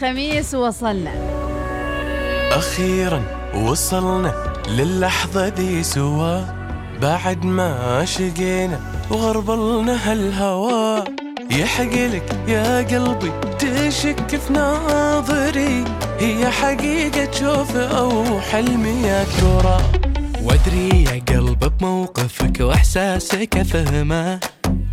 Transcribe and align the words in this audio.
خميس 0.00 0.54
وصلنا. 0.54 1.12
أخيرا 2.52 3.22
وصلنا 3.54 4.34
للحظة 4.68 5.48
دي 5.48 5.82
سوا. 5.82 6.40
بعد 7.02 7.44
ما 7.44 8.04
شقينا 8.04 8.80
وغربلنا 9.10 10.10
هالهوا. 10.10 11.04
يحقلك 11.50 12.36
يا 12.48 12.78
قلبي 12.78 13.32
تشك 13.58 14.36
في 14.36 14.52
ناظري. 14.52 15.84
هي 16.20 16.50
حقيقة 16.50 17.24
تشوف 17.24 17.76
أو 17.76 18.40
حلمي 18.40 19.02
يا 19.02 19.24
ترى 19.24 19.80
وأدري 20.42 21.04
يا 21.04 21.22
قلب 21.36 21.72
بموقفك 21.78 22.60
وإحساسك 22.60 23.56
افهمه 23.56 24.40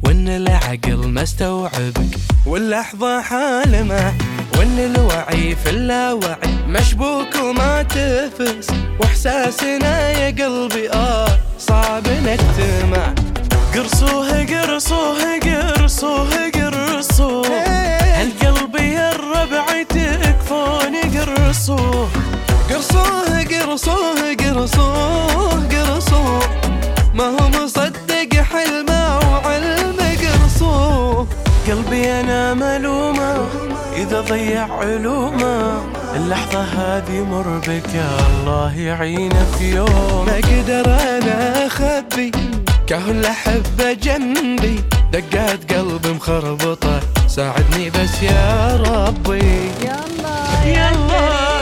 وإن 0.06 0.28
العقل 0.28 1.08
ما 1.08 1.24
استوعبك 1.24 2.18
واللحظة 2.46 3.22
حالمة. 3.22 4.14
وإن 4.58 4.80
الوعي 4.80 5.56
في 5.56 5.70
اللاوعي 5.70 6.38
مشبوك 6.68 7.36
وما 7.44 7.84
تفس 7.84 8.68
وإحساسنا 9.00 10.10
يا 10.10 10.46
قلبي 10.46 10.90
آه 10.92 11.28
صعب 11.60 12.08
نكتمه 12.08 13.16
قرصوه 13.76 14.46
قرصوه 14.46 15.40
قرصوه 15.40 16.50
قرصوه. 16.50 17.48
هالقلب 17.48 18.76
يا 18.76 19.12
الربع 19.16 19.66
تكفون 19.90 20.96
قرصوه. 21.16 22.10
قرصوه 22.70 23.44
قرصوه 23.44 24.34
قرصوه 24.34 25.68
قرصوه. 25.72 26.40
ما 27.14 27.24
هو 27.24 27.50
مصدق 27.50 28.34
حلمه 28.52 29.20
قلبي 31.68 32.12
أنا 32.12 32.54
ملومة 32.54 33.48
إذا 33.96 34.22
ضيع 34.22 34.68
علومة 34.74 35.82
اللحظة 36.16 36.62
هذه 36.62 37.24
مر 37.24 37.62
بك. 37.68 37.94
يا 37.96 38.10
الله 38.30 38.78
يعينه 38.78 39.46
في 39.60 39.76
يوم. 39.76 40.26
ما 40.26 40.40
أقدر 40.40 40.86
أنا 40.86 41.68
أخبي 41.68 42.32
كهل 42.88 43.26
احبه 43.26 43.94
جنبي. 43.94 44.84
دقات 45.14 45.74
قلبي 45.74 46.10
مخربطة 46.10 47.00
ساعدني 47.28 47.90
بس 47.90 48.24
يا 48.24 48.76
ربي. 48.88 49.72
يلا 49.82 50.66
يا 50.66 50.92
كريم. 50.92 51.57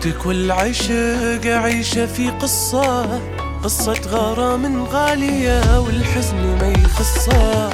عرفتك 0.00 0.26
والعشق 0.26 1.46
عيشة 1.46 2.06
في 2.06 2.30
قصة 2.30 3.20
قصة 3.64 3.94
غرام 4.08 4.84
غالية 4.84 5.80
والحزن 5.80 6.36
ما 6.36 6.72
يخصه 6.84 7.70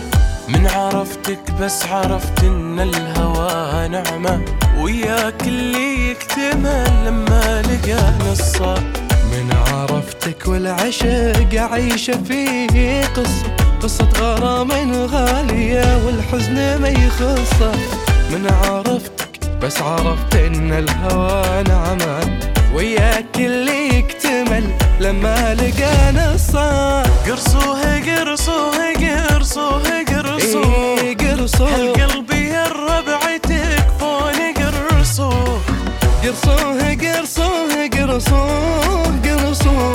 من 0.49 0.67
عرفتك 0.67 1.53
بس 1.61 1.87
عرفت 1.87 2.45
إن 2.45 2.81
الهوى 2.81 3.89
نعمة 3.89 4.45
وياك 4.79 5.43
اللي 5.43 6.11
يكتمل 6.11 7.07
لما 7.07 7.63
لقى 7.63 8.13
نصة. 8.31 8.75
من 9.33 9.53
عرفتك 9.53 10.47
والعشق 10.47 11.55
عايشة 11.55 12.23
في 12.25 12.67
قصة 13.17 13.57
قصة 13.83 14.09
غرام 14.21 14.93
غالية 14.93 16.07
والحزن 16.07 16.81
ما 16.81 16.89
يخصه 16.89 17.73
من 18.31 18.47
عرفتك 18.47 19.26
بس 19.63 19.83
عرفت 19.83 20.35
إن 20.35 20.73
الهوى 20.73 21.63
نعمة 21.69 22.41
وياك 22.75 23.37
اللي 23.37 23.99
يكتمل 23.99 24.65
لما 25.01 25.55
لقى 25.55 26.13
نصه 26.13 27.03
قرصوه 27.03 28.01
قرصوه 28.01 28.93
قرصوه 28.93 30.03
قرصوه. 30.03 30.99
إيه 31.01 31.17
قرصوه. 31.17 31.71
يا 31.99 32.67
الربع 32.67 33.37
تكفون 33.43 34.39
قرصوه. 34.59 35.61
قرصوه 36.25 36.95
قرصوه 36.95 37.89
قرصوه 37.89 39.21
قرصوه. 39.25 39.93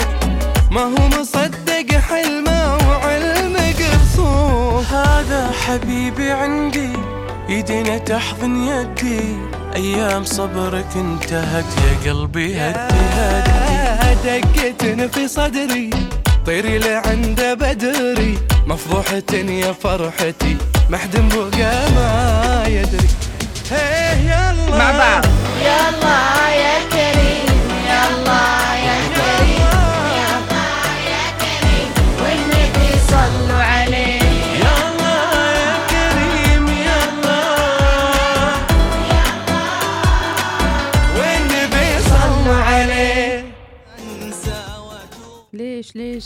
ما 0.71 0.81
هو 0.81 1.07
مصدق 1.19 1.91
حلمه 2.09 2.77
وعلم 2.89 3.57
قرصوه. 3.79 4.81
هذا 4.81 5.51
حبيبي 5.65 6.31
عندي 6.31 6.93
يدينا 7.51 7.97
تحضن 7.97 8.55
يدي 8.67 9.19
أيام 9.75 10.23
صبرك 10.25 10.87
انتهت 10.95 11.65
يا 12.05 12.11
قلبي 12.11 12.57
هدي 12.57 12.95
هدي. 13.13 14.41
دقة 14.41 15.07
في 15.07 15.27
صدري 15.27 15.89
طيري 16.45 16.79
لعند 16.79 17.41
بدري. 17.41 18.37
مفضوحة 18.67 19.33
يا 19.33 19.71
فرحتي 19.71 20.57
محدم 20.89 21.29
بقى 21.29 21.91
ما 21.91 22.63
يدري. 22.67 23.07
هيه 23.71 24.31
يلا. 24.31 24.77
مع 24.77 24.91
بعض. 24.91 25.25
يا 25.65 25.91
ليش؟ 45.95 46.25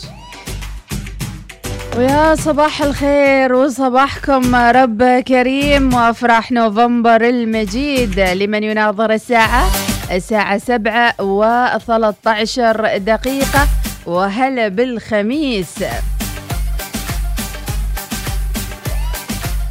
ويا 1.96 2.34
صباح 2.34 2.82
الخير 2.82 3.52
وصباحكم 3.52 4.54
رب 4.54 5.02
كريم 5.28 5.94
وأفراح 5.94 6.52
نوفمبر 6.52 7.28
المجيد 7.28 8.20
لمن 8.20 8.64
يناظر 8.64 9.12
الساعة 9.12 9.66
الساعة 10.12 10.58
سبعة 10.58 11.14
وثلاثة 11.20 12.30
عشر 12.30 12.96
دقيقة 12.96 13.68
وهلا 14.06 14.68
بالخميس. 14.68 15.84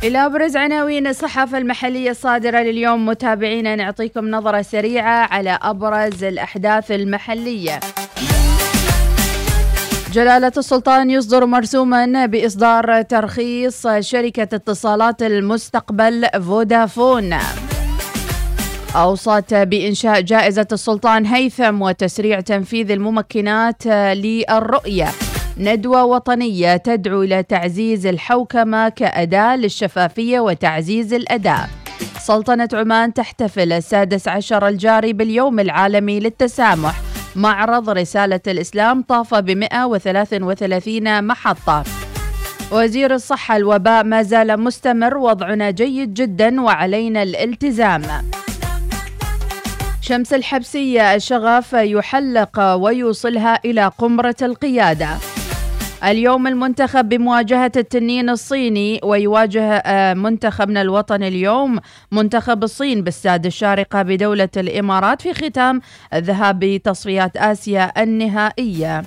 إلى 0.03 0.25
أبرز 0.25 0.57
عناوين 0.57 1.07
الصحافة 1.07 1.57
المحلية 1.57 2.11
الصادرة 2.11 2.59
لليوم 2.59 3.05
متابعينا 3.05 3.75
نعطيكم 3.75 4.31
نظرة 4.31 4.61
سريعة 4.61 5.27
على 5.33 5.59
أبرز 5.61 6.23
الأحداث 6.23 6.91
المحلية. 6.91 7.79
جلالة 10.15 10.51
السلطان 10.57 11.09
يصدر 11.09 11.45
مرسوما 11.45 12.25
بإصدار 12.25 13.01
ترخيص 13.01 13.87
شركة 13.99 14.55
اتصالات 14.55 15.23
المستقبل 15.23 16.27
فودافون. 16.47 17.33
أوصت 18.95 19.53
بإنشاء 19.53 20.21
جائزة 20.21 20.67
السلطان 20.71 21.25
هيثم 21.25 21.81
وتسريع 21.81 22.39
تنفيذ 22.39 22.91
الممكنات 22.91 23.87
للرؤية. 23.87 25.07
ندوة 25.57 26.03
وطنية 26.05 26.77
تدعو 26.77 27.23
إلى 27.23 27.43
تعزيز 27.43 28.05
الحوكمة 28.05 28.89
كأداة 28.89 29.55
للشفافية 29.55 30.39
وتعزيز 30.39 31.13
الأداء. 31.13 31.69
سلطنة 32.19 32.69
عمان 32.73 33.13
تحتفل 33.13 33.71
السادس 33.73 34.27
عشر 34.27 34.67
الجاري 34.67 35.13
باليوم 35.13 35.59
العالمي 35.59 36.19
للتسامح. 36.19 37.04
معرض 37.35 37.89
رسالة 37.89 38.39
الإسلام 38.47 39.01
طاف 39.01 39.35
ب 39.35 39.49
133 39.49 41.23
محطة. 41.23 41.83
وزير 42.71 43.13
الصحة 43.13 43.57
الوباء 43.57 44.03
ما 44.03 44.21
زال 44.21 44.59
مستمر 44.59 45.17
وضعنا 45.17 45.71
جيد 45.71 46.13
جدا 46.13 46.61
وعلينا 46.61 47.23
الالتزام. 47.23 48.01
شمس 50.01 50.33
الحبسية 50.33 51.15
الشغف 51.15 51.73
يحلق 51.73 52.73
ويوصلها 52.73 53.59
إلى 53.65 53.91
قمرة 53.97 54.35
القيادة. 54.41 55.34
اليوم 56.03 56.47
المنتخب 56.47 57.09
بمواجهة 57.09 57.71
التنين 57.77 58.29
الصيني 58.29 58.99
ويواجه 59.03 59.63
آه، 59.63 60.13
منتخبنا 60.13 60.81
الوطني 60.81 61.27
اليوم 61.27 61.79
منتخب 62.11 62.63
الصين 62.63 63.01
باستاد 63.01 63.45
الشارقة 63.45 64.01
بدولة 64.01 64.49
الإمارات 64.57 65.21
في 65.21 65.33
ختام 65.33 65.81
الذهاب 66.13 66.59
بتصفيات 66.59 67.37
آسيا 67.37 68.03
النهائية. 68.03 69.03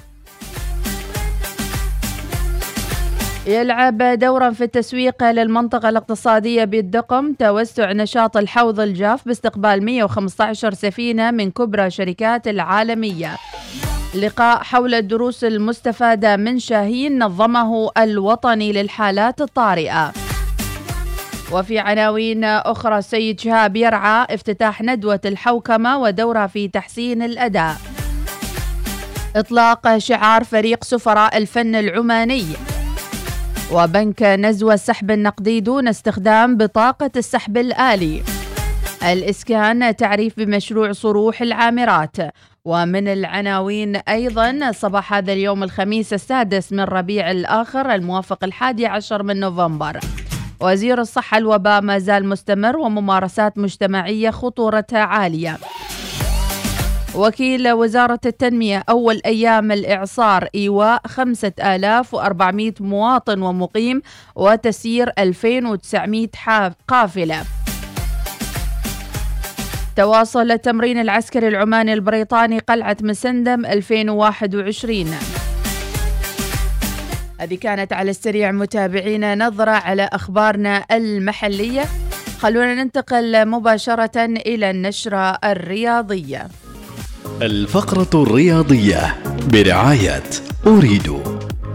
يلعب 3.46 4.02
دورا 4.02 4.50
في 4.50 4.64
التسويق 4.64 5.30
للمنطقة 5.30 5.88
الاقتصادية 5.88 6.64
بالدقم 6.64 7.32
توسع 7.32 7.92
نشاط 7.92 8.36
الحوض 8.36 8.80
الجاف 8.80 9.26
باستقبال 9.26 9.84
115 9.84 10.74
سفينة 10.74 11.30
من 11.30 11.50
كبرى 11.50 11.90
شركات 11.90 12.48
العالمية. 12.48 13.36
لقاء 14.14 14.62
حول 14.62 14.94
الدروس 14.94 15.44
المستفادة 15.44 16.36
من 16.36 16.58
شاهين 16.58 17.24
نظمه 17.24 17.90
الوطني 17.98 18.72
للحالات 18.72 19.40
الطارئة. 19.40 20.12
وفي 21.52 21.78
عناوين 21.78 22.44
أخرى 22.44 23.02
سيد 23.02 23.40
شهاب 23.40 23.76
يرعى 23.76 24.26
افتتاح 24.30 24.82
ندوة 24.82 25.20
الحوكمة 25.24 25.98
ودورها 25.98 26.46
في 26.46 26.68
تحسين 26.68 27.22
الأداء. 27.22 27.76
إطلاق 29.36 29.98
شعار 29.98 30.44
فريق 30.44 30.84
سفراء 30.84 31.36
الفن 31.36 31.74
العماني. 31.74 32.44
وبنك 33.72 34.22
نزوة 34.22 34.74
السحب 34.74 35.10
النقدي 35.10 35.60
دون 35.60 35.88
استخدام 35.88 36.56
بطاقة 36.56 37.10
السحب 37.16 37.56
الآلي. 37.56 38.22
الإسكان 39.02 39.96
تعريف 39.96 40.36
بمشروع 40.36 40.92
صروح 40.92 41.42
العامرات. 41.42 42.16
ومن 42.68 43.08
العناوين 43.08 43.96
أيضا 43.96 44.72
صباح 44.72 45.14
هذا 45.14 45.32
اليوم 45.32 45.62
الخميس 45.62 46.12
السادس 46.12 46.72
من 46.72 46.80
ربيع 46.80 47.30
الآخر 47.30 47.94
الموافق 47.94 48.44
الحادي 48.44 48.86
عشر 48.86 49.22
من 49.22 49.40
نوفمبر. 49.40 50.00
وزير 50.60 51.00
الصحة 51.00 51.38
الوباء 51.38 51.80
ما 51.80 51.98
زال 51.98 52.28
مستمر 52.28 52.76
وممارسات 52.76 53.58
مجتمعية 53.58 54.30
خطورتها 54.30 54.98
عالية. 54.98 55.58
وكيل 57.14 57.72
وزارة 57.72 58.20
التنمية 58.26 58.84
أول 58.88 59.20
أيام 59.26 59.72
الإعصار 59.72 60.48
إيواء 60.54 61.00
5400 61.06 62.74
مواطن 62.80 63.42
ومقيم 63.42 64.02
وتسيير 64.36 65.12
2900 65.18 66.74
قافلة. 66.88 67.57
تواصل 69.98 70.50
التمرين 70.50 70.98
العسكري 70.98 71.48
العماني 71.48 71.92
البريطاني 71.92 72.58
قلعة 72.58 72.96
مسندم 73.02 73.66
2021 73.66 75.06
هذه 77.40 77.54
كانت 77.54 77.92
على 77.92 78.10
السريع 78.10 78.52
متابعينا 78.52 79.34
نظرة 79.34 79.70
على 79.70 80.08
أخبارنا 80.12 80.84
المحلية. 80.92 81.84
خلونا 82.40 82.74
ننتقل 82.74 83.48
مباشرة 83.48 84.24
إلى 84.24 84.70
النشرة 84.70 85.38
الرياضية. 85.44 86.48
الفقرة 87.42 88.22
الرياضية 88.22 89.16
برعاية 89.52 90.30
أريد 90.66 91.22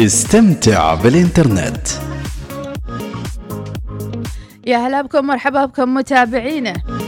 استمتع 0.02 0.96
بالإنترنت. 0.96 1.88
يا 4.68 4.78
هلا 4.78 5.02
بكم 5.02 5.26
مرحبا 5.26 5.66
بكم 5.66 5.94
متابعينا. 5.94 7.03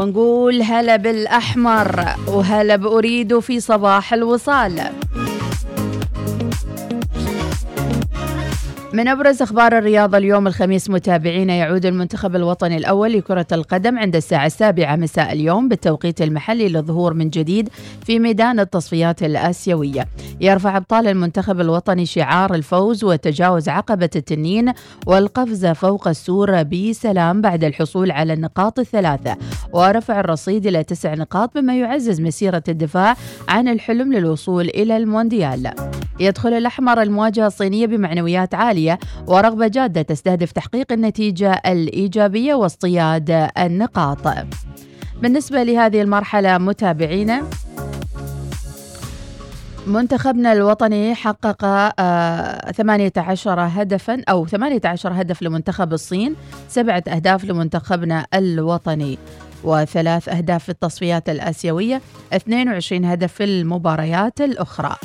ونقول 0.00 0.62
هلا 0.62 0.96
بالأحمر 0.96 2.04
وهلا 2.28 2.76
بأريد 2.76 3.38
في 3.38 3.60
صباح 3.60 4.12
الوصال. 4.12 4.80
من 8.92 9.08
أبرز 9.08 9.42
أخبار 9.42 9.78
الرياضة 9.78 10.18
اليوم 10.18 10.46
الخميس 10.46 10.90
متابعينا 10.90 11.54
يعود 11.54 11.86
المنتخب 11.86 12.36
الوطني 12.36 12.76
الأول 12.76 13.12
لكرة 13.12 13.46
القدم 13.52 13.98
عند 13.98 14.16
الساعة 14.16 14.46
السابعة 14.46 14.96
مساء 14.96 15.32
اليوم 15.32 15.68
بالتوقيت 15.68 16.22
المحلي 16.22 16.68
للظهور 16.68 17.14
من 17.14 17.30
جديد 17.30 17.68
في 18.06 18.18
ميدان 18.18 18.60
التصفيات 18.60 19.22
الآسيوية. 19.22 20.06
يرفع 20.40 20.76
أبطال 20.76 21.06
المنتخب 21.06 21.60
الوطني 21.60 22.06
شعار 22.06 22.54
الفوز 22.54 23.04
وتجاوز 23.04 23.68
عقبة 23.68 24.10
التنين 24.16 24.72
والقفز 25.06 25.66
فوق 25.66 26.08
السور 26.08 26.62
بسلام 26.62 27.40
بعد 27.40 27.64
الحصول 27.64 28.10
على 28.10 28.32
النقاط 28.32 28.78
الثلاثة. 28.78 29.36
ورفع 29.72 30.20
الرصيد 30.20 30.66
إلى 30.66 30.84
تسع 30.84 31.14
نقاط 31.14 31.54
بما 31.54 31.78
يعزز 31.78 32.20
مسيرة 32.20 32.62
الدفاع 32.68 33.16
عن 33.48 33.68
الحلم 33.68 34.12
للوصول 34.12 34.68
إلى 34.68 34.96
المونديال. 34.96 35.70
يدخل 36.20 36.52
الأحمر 36.52 37.02
المواجهة 37.02 37.46
الصينية 37.46 37.86
بمعنويات 37.86 38.54
عالية. 38.54 38.79
ورغبة 39.26 39.66
جادة 39.66 40.02
تستهدف 40.02 40.52
تحقيق 40.52 40.92
النتيجة 40.92 41.62
الإيجابية 41.66 42.54
واصطياد 42.54 43.48
النقاط. 43.58 44.18
بالنسبة 45.22 45.62
لهذه 45.62 46.02
المرحلة 46.02 46.58
متابعينا 46.58 47.42
منتخبنا 49.86 50.52
الوطني 50.52 51.14
حقق 51.14 51.64
آه 51.98 52.70
18 52.70 53.60
هدفا 53.60 54.22
أو 54.28 54.46
18 54.46 55.12
هدف 55.12 55.42
لمنتخب 55.42 55.92
الصين 55.92 56.36
سبعة 56.68 57.02
أهداف 57.08 57.44
لمنتخبنا 57.44 58.26
الوطني 58.34 59.18
وثلاث 59.64 60.28
أهداف 60.28 60.64
في 60.64 60.68
التصفيات 60.68 61.28
الآسيوية 61.28 62.00
22 62.32 63.04
هدف 63.04 63.32
في 63.32 63.44
المباريات 63.44 64.40
الأخرى. 64.40 64.96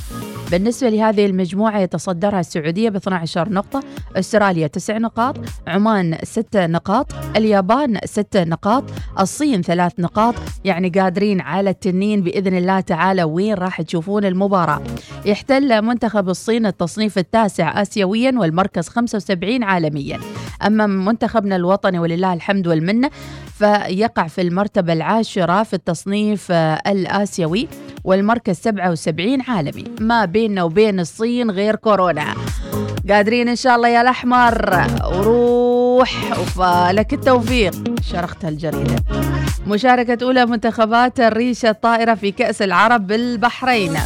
بالنسبة 0.51 0.89
لهذه 0.89 1.25
المجموعة 1.25 1.80
يتصدرها 1.80 2.39
السعودية 2.39 2.89
ب 2.89 2.95
12 2.95 3.50
نقطة 3.50 3.83
أستراليا 4.15 4.68
9 4.68 4.97
نقاط 4.97 5.36
عمان 5.68 6.18
6 6.24 6.68
نقاط 6.68 7.07
اليابان 7.36 8.00
6 8.06 8.44
نقاط 8.44 8.83
الصين 9.19 9.62
3 9.62 9.94
نقاط. 10.00 10.36
يعني 10.65 10.89
قادرين 10.89 11.42
على 11.42 11.69
التنين 11.69 12.21
بإذن 12.21 12.57
الله 12.57 12.80
تعالى 12.80 13.24
وين 13.24 13.53
راح 13.53 13.81
تشوفون 13.81 14.25
المباراة. 14.25 14.81
يحتل 15.25 15.81
منتخب 15.81 16.30
الصين 16.30 16.65
التصنيف 16.65 17.18
التاسع 17.18 17.81
آسيويا 17.81 18.33
والمركز 18.38 18.88
75 18.88 19.63
عالميا. 19.63 20.19
أما 20.65 20.88
منتخبنا 20.88 21.56
الوطني 21.56 22.00
ولله 22.00 22.33
الحمد 22.33 22.68
والمنة 22.68 23.09
فيقع 23.53 24.27
في 24.27 24.41
المرتبة 24.41 24.94
العاشرة 24.94 25.63
في 25.63 25.74
التصنيف 25.74 26.51
الآسيوي. 26.51 27.68
والمركز 28.05 28.55
77 28.55 29.41
عالمي. 29.41 29.83
ما 29.99 30.25
بيننا 30.25 30.63
وبين 30.63 30.99
الصين 30.99 31.51
غير 31.51 31.75
كورونا. 31.75 32.35
قادرين 33.09 33.49
إن 33.49 33.55
شاء 33.55 33.75
الله 33.75 33.87
يا 33.87 34.01
الأحمر. 34.01 34.87
وروح 35.05 36.39
وفالك 36.39 37.13
التوفيق. 37.13 37.73
شرخت 38.01 38.45
الجريدة. 38.45 38.95
مشاركة 39.67 40.25
أولى 40.25 40.45
منتخبات 40.45 41.19
الريشة 41.19 41.69
الطائرة 41.69 42.13
في 42.13 42.31
كأس 42.31 42.61
العرب 42.61 43.07
بالبحرين. 43.07 43.97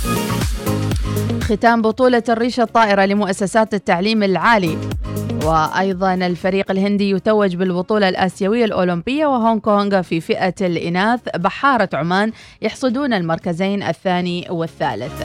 ختام 1.41 1.81
بطولة 1.81 2.23
الريشة 2.29 2.63
الطائرة 2.63 3.05
لمؤسسات 3.05 3.73
التعليم 3.73 4.23
العالي. 4.23 4.77
وأيضا 5.43 6.13
الفريق 6.13 6.71
الهندي 6.71 7.09
يتوج 7.09 7.55
بالبطولة 7.55 8.09
الآسيوية 8.09 8.65
الأولمبية 8.65 9.25
وهونغ 9.25 9.59
كونغ 9.59 10.01
في 10.01 10.21
فئة 10.21 10.55
الإناث. 10.61 11.19
بحارة 11.35 11.89
عمان 11.93 12.31
يحصدون 12.61 13.13
المركزين 13.13 13.83
الثاني 13.83 14.47
والثالث. 14.49 15.23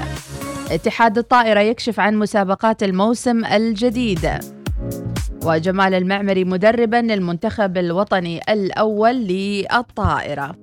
اتحاد 0.71 1.19
الطائرة 1.19 1.61
يكشف 1.61 2.00
عن 2.00 2.17
مسابقات 2.17 2.83
الموسم 2.83 3.45
الجديد. 3.45 4.31
وجمال 5.45 5.95
المعمري 5.95 6.45
مدربا 6.45 6.97
للمنتخب 6.97 7.79
الوطني 7.79 8.41
الأول 8.49 9.15
للطائرة. 9.15 10.55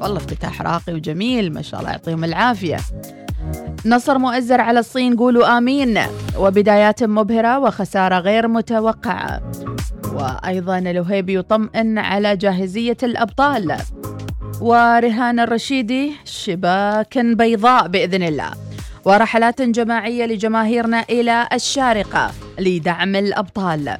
والله 0.00 0.16
افتتاح 0.16 0.62
راقي 0.62 0.94
وجميل 0.94 1.52
ما 1.52 1.62
شاء 1.62 1.80
الله 1.80 1.90
يعطيهم 1.90 2.24
العافية. 2.24 2.76
نصر 3.86 4.18
مؤزر 4.18 4.60
على 4.60 4.78
الصين 4.78 5.16
قولوا 5.16 5.58
آمين. 5.58 5.98
وبدايات 6.38 7.04
مبهرة 7.04 7.58
وخسارة 7.58 8.18
غير 8.18 8.48
متوقعة. 8.48 9.40
وأيضا 10.14 10.78
الوهيبي 10.78 11.34
يطمئن 11.34 11.98
على 11.98 12.36
جاهزية 12.36 12.96
الأبطال. 13.02 13.76
ورهان 14.60 15.40
الرشيدي 15.40 16.12
شباك 16.24 17.18
بيضاء 17.18 17.88
بإذن 17.88 18.22
الله. 18.22 18.50
ورحلات 19.04 19.62
جماعية 19.62 20.26
لجماهيرنا 20.26 21.04
إلى 21.10 21.48
الشارقة 21.52 22.30
لدعم 22.58 23.16
الأبطال. 23.16 23.96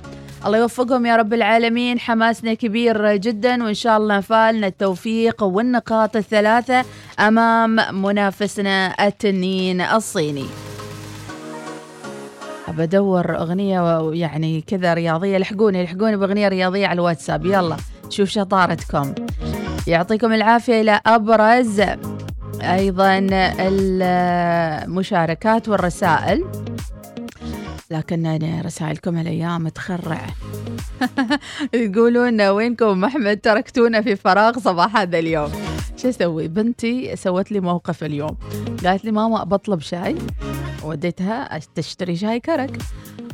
الله 0.46 0.58
يوفقهم 0.58 1.06
يا 1.06 1.16
رب 1.16 1.34
العالمين. 1.34 1.98
حماسنا 1.98 2.54
كبير 2.54 3.16
جدا 3.16 3.64
وإن 3.64 3.74
شاء 3.74 3.96
الله 3.96 4.18
نفالنا 4.18 4.66
التوفيق 4.66 5.42
والنقاط 5.42 6.16
الثلاثة 6.16 6.84
أمام 7.20 8.02
منافسنا 8.02 9.06
التنين 9.06 9.80
الصيني. 9.80 10.46
أبى 12.68 12.82
أدور 12.82 13.38
أغنية 13.38 14.10
يعني 14.14 14.60
كذا 14.60 14.94
رياضية 14.94 15.38
لحقوني 15.38 15.84
لحقوني 15.84 16.16
بأغنية 16.16 16.48
رياضية 16.48 16.86
على 16.86 16.94
الواتساب. 16.94 17.46
يلا 17.46 17.76
شوف 18.10 18.28
شطارتكم. 18.28 19.14
يعطيكم 19.86 20.32
العافية 20.32 20.80
إلى 20.80 21.00
أبرز 21.06 21.82
أيضا 22.62 23.26
المشاركات 24.86 25.68
والرسائل. 25.68 26.65
لكن 27.90 28.38
رسائلكم 28.64 29.16
هالأيام 29.16 29.68
تخرع. 29.68 30.26
يقولون 31.74 32.42
وينكم 32.42 33.04
أحمد 33.04 33.36
تركتونا 33.36 34.00
في 34.00 34.16
فراغ 34.16 34.58
صباح 34.58 34.96
هذا 34.96 35.18
اليوم. 35.18 35.50
شو 35.96 36.08
أسوي؟ 36.08 36.48
بنتي 36.48 37.16
سوت 37.16 37.52
لي 37.52 37.60
موقف 37.60 38.04
اليوم. 38.04 38.36
قالت 38.84 39.04
لي 39.04 39.10
ماما 39.10 39.44
بطلب 39.44 39.80
شاي. 39.80 40.16
وديتها 40.84 41.60
تشتري 41.74 42.16
شاي 42.16 42.40
كرك. 42.40 42.78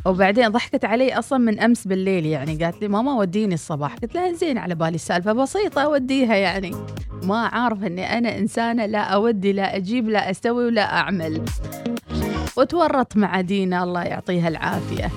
وبعدين 0.05 0.49
ضحكت 0.49 0.85
علي 0.85 1.19
أصلا 1.19 1.39
من 1.39 1.59
أمس 1.59 1.87
بالليل 1.87 2.25
يعني. 2.25 2.63
قالت 2.63 2.81
لي 2.81 2.87
ماما 2.87 3.13
وديني 3.13 3.53
الصباح. 3.53 3.95
قلت 3.95 4.15
لها 4.15 4.33
زين 4.33 4.57
على 4.57 4.75
بالي 4.75 4.95
السالفة. 4.95 5.33
بسيطة 5.33 5.81
أوديها 5.81 6.35
يعني. 6.35 6.71
ما 7.23 7.37
عارف 7.37 7.83
إني 7.83 8.17
أنا 8.17 8.37
إنسانة 8.37 8.85
لا 8.85 8.99
أودي 8.99 9.53
لا 9.53 9.75
أجيب 9.75 10.09
لا 10.09 10.31
أسوي 10.31 10.65
ولا 10.65 10.93
أعمل. 10.97 11.41
وتورط 12.57 13.17
مع 13.17 13.41
دينا 13.41 13.83
الله 13.83 14.03
يعطيها 14.03 14.47
العافية. 14.47 15.11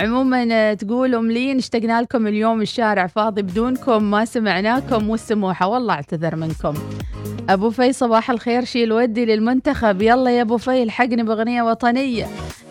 عموما 0.00 0.74
تقول 0.74 1.14
أم 1.14 1.30
لين 1.30 1.56
اشتقنا 1.56 2.02
لكم 2.02 2.26
اليوم 2.26 2.62
الشارع 2.62 3.06
فاضي 3.06 3.42
بدونكم 3.42 4.02
ما 4.02 4.24
سمعناكم 4.24 5.10
والسموحه 5.10 5.66
والله 5.68 5.94
اعتذر 5.94 6.36
منكم. 6.36 6.74
أبو 7.48 7.70
في 7.70 7.92
صباح 7.92 8.30
الخير 8.30 8.64
شيل 8.64 8.92
ودي 8.92 9.24
للمنتخب. 9.24 10.02
يلا 10.02 10.30
يا 10.30 10.42
أبو 10.42 10.56
في 10.56 10.82
الحقني 10.82 11.22
بأغنية 11.22 11.62
وطنية. 11.62 12.26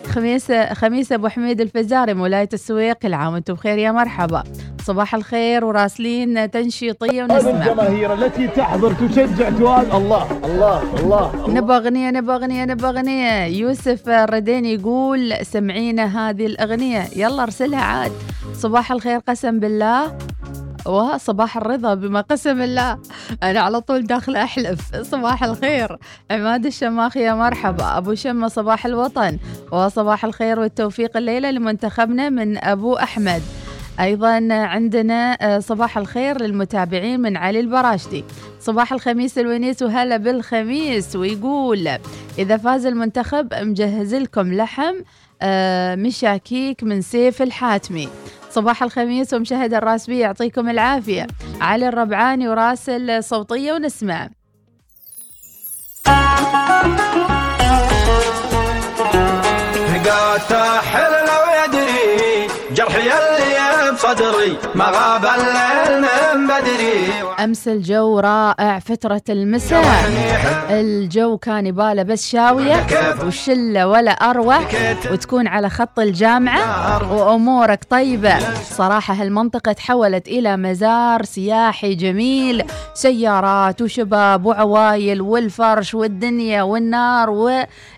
خميس 0.07 0.51
خميس 0.51 1.11
أبو 1.11 1.27
حميد 1.27 1.61
الفزاري 1.61 2.13
مولايه 2.13 2.49
السويق 2.53 2.97
العام. 3.05 3.33
وأنتم 3.33 3.53
بخير 3.53 3.77
يا 3.77 3.91
مرحبا. 3.91 4.43
صباح 4.83 5.15
الخير 5.15 5.65
وراسلين 5.65 6.51
تنشيطية 6.51 7.23
ونسمع. 7.23 7.65
الجماهير 7.65 8.13
التي 8.13 8.47
تحضر 8.47 8.93
تشجع 8.93 9.49
توال 9.49 9.91
الله 9.91 10.45
الله 10.45 10.99
الله 10.99 11.49
نبغى 11.49 11.77
أغنية 11.77 12.11
نبغى 12.11 12.35
أغنية 12.35 12.65
نبغى 12.65 12.89
أغنية. 12.89 13.45
يوسف 13.45 14.09
الردين 14.09 14.65
يقول 14.65 15.45
سمعينا 15.45 16.29
هذه 16.29 16.45
الأغنية. 16.45 17.07
يلا 17.15 17.43
أرسلها 17.43 17.81
عاد. 17.81 18.11
صباح 18.53 18.91
الخير 18.91 19.19
قسم 19.19 19.59
بالله. 19.59 20.17
وصباح 20.85 21.57
الرضا 21.57 21.93
بما 21.93 22.21
قسم 22.21 22.61
الله. 22.61 22.99
أنا 23.43 23.59
على 23.59 23.81
طول 23.81 24.07
داخلة 24.07 24.43
أحلف. 24.43 24.95
صباح 25.01 25.43
الخير. 25.43 25.97
عماد 26.31 26.65
الشماخ 26.65 27.17
يا 27.17 27.33
مرحبا. 27.33 27.97
أبو 27.97 28.15
شمة 28.15 28.47
صباح 28.47 28.85
الوطن. 28.85 29.37
وصباح 29.71 30.25
الخير 30.25 30.59
والتوفيق 30.59 31.17
الليلة 31.17 31.51
لمنتخبنا 31.51 32.29
من 32.29 32.57
أبو 32.57 32.93
أحمد. 32.93 33.41
أيضا 33.99 34.47
عندنا 34.51 35.37
آه، 35.41 35.59
صباح 35.59 35.97
الخير 35.97 36.41
للمتابعين 36.41 37.19
من 37.19 37.37
علي 37.37 37.59
البراشدي 37.59 38.23
صباح 38.59 38.93
الخميس 38.93 39.37
الونيس 39.37 39.81
وهلا 39.81 40.17
بالخميس 40.17 41.15
ويقول 41.15 41.89
إذا 42.39 42.57
فاز 42.57 42.85
المنتخب 42.85 43.53
مجهز 43.53 44.15
لكم 44.15 44.53
لحم 44.53 44.93
آه، 45.41 45.95
مشاكيك 45.95 46.83
من 46.83 47.01
سيف 47.01 47.41
الحاتمي. 47.41 48.09
صباح 48.55 48.83
الخميس 48.83 49.33
ومشاهد 49.33 49.73
الراسبي 49.73 50.19
يعطيكم 50.19 50.69
العافية. 50.69 51.27
علي 51.61 51.87
الربعاني 51.87 52.47
وراسل 52.47 53.23
صوتية 53.23 53.73
ونسمع. 53.73 54.29
قاعد 60.05 61.11
لو 61.27 61.43
يدري 61.63 62.47
جرحي 62.71 63.34
بصدري 63.95 64.57
ما 64.75 64.85
غاب 64.85 65.25
الليل 65.25 66.01
من 66.01 66.47
بدري. 66.47 67.13
أمس 67.43 67.67
الجو 67.67 68.19
رائع 68.19 68.79
فترة 68.79 69.21
المساء. 69.29 69.85
الجو 70.69 71.37
كان 71.37 71.65
يباله 71.65 72.03
بس 72.03 72.29
شاوية 72.29 72.85
وشلة 73.27 73.87
ولا 73.87 74.11
أروع 74.11 74.59
وتكون 75.11 75.47
على 75.47 75.69
خط 75.69 75.99
الجامعة 75.99 77.13
وأمورك 77.13 77.83
طيبة. 77.89 78.35
صراحة 78.63 79.13
هالمنطقة 79.13 79.71
تحولت 79.71 80.27
إلى 80.27 80.57
مزار 80.57 81.23
سياحي 81.23 81.95
جميل. 81.95 82.63
سيارات 82.93 83.81
وشباب 83.81 84.45
وعوايل 84.45 85.21
والفرش 85.21 85.93
والدنيا 85.93 86.63
والنار 86.63 87.29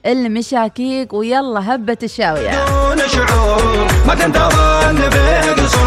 والمشاكيك 0.05 1.13
ويلا 1.13 1.75
هبة 1.75 1.97
الشاوية. 2.03 2.65
دون 2.65 3.07
شعور 3.07 3.87
ما 4.07 4.15
تنتظر 4.15 4.93
بقصور 4.93 5.86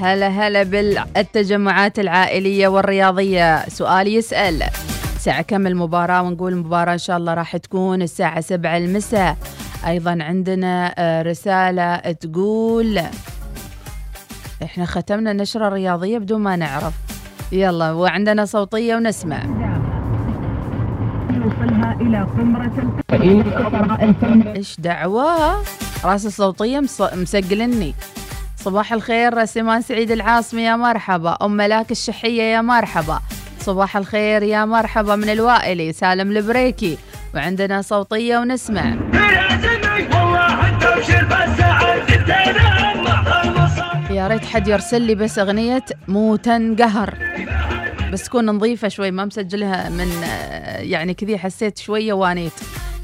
هلا 0.00 0.28
هلا 0.28 0.62
بالتجمعات 0.62 1.98
العائلية 1.98 2.68
والرياضية. 2.68 3.68
سؤال 3.68 4.08
يسأل 4.08 4.62
ساعة 5.18 5.42
كم 5.42 5.66
المباراة؟ 5.66 6.22
ونقول 6.22 6.52
المباراة 6.52 6.92
إن 6.92 6.98
شاء 6.98 7.16
الله 7.16 7.34
راح 7.34 7.56
تكون 7.56 8.02
الساعة 8.02 8.40
سبعة 8.40 8.76
المساء. 8.76 9.36
أيضا 9.86 10.18
عندنا 10.20 10.94
آه، 10.98 11.22
رسالة 11.22 11.96
تقول 11.96 13.00
إحنا 14.62 14.84
ختمنا 14.84 15.30
النشرة 15.30 15.68
الرياضية 15.68 16.18
بدون 16.18 16.40
ما 16.40 16.56
نعرف. 16.56 16.94
يلا 17.52 17.92
وعندنا 17.92 18.44
صوتية 18.44 18.96
ونسمع. 18.96 19.42
إيش 24.56 24.80
دعوة؟ 24.80 25.62
راس 26.04 26.26
الصوتية 26.26 26.80
مس- 26.80 27.00
مسجلني. 27.14 27.94
صباح 28.64 28.92
الخير 28.92 29.44
سمان 29.44 29.82
سعيد 29.82 30.10
العاصمي 30.10 30.62
يا 30.62 30.76
مرحبا. 30.76 31.36
أم 31.42 31.50
ملاك 31.50 31.90
الشحية 31.90 32.42
يا 32.42 32.60
مرحبا. 32.60 33.20
صباح 33.60 33.96
الخير 33.96 34.42
يا 34.42 34.64
مرحبا 34.64 35.16
من 35.16 35.28
الوائلي 35.28 35.92
سالم 35.92 36.36
البريكي. 36.36 36.98
وعندنا 37.34 37.82
صوتية 37.82 38.38
ونسمع. 38.38 38.96
يا 44.10 44.28
ريت 44.28 44.44
حد 44.44 44.68
يرسل 44.68 45.02
لي 45.02 45.14
بس 45.14 45.38
أغنية 45.38 45.84
موتا 46.08 46.76
قهر. 46.78 47.14
بس 48.12 48.24
تكون 48.24 48.46
نظيفة 48.46 48.88
شوي 48.88 49.10
ما 49.10 49.24
مسجلها 49.24 49.88
من 49.88 50.08
يعني 50.78 51.14
كذي 51.14 51.38
حسيت 51.38 51.78
شوية 51.78 52.12
وانيت. 52.12 52.52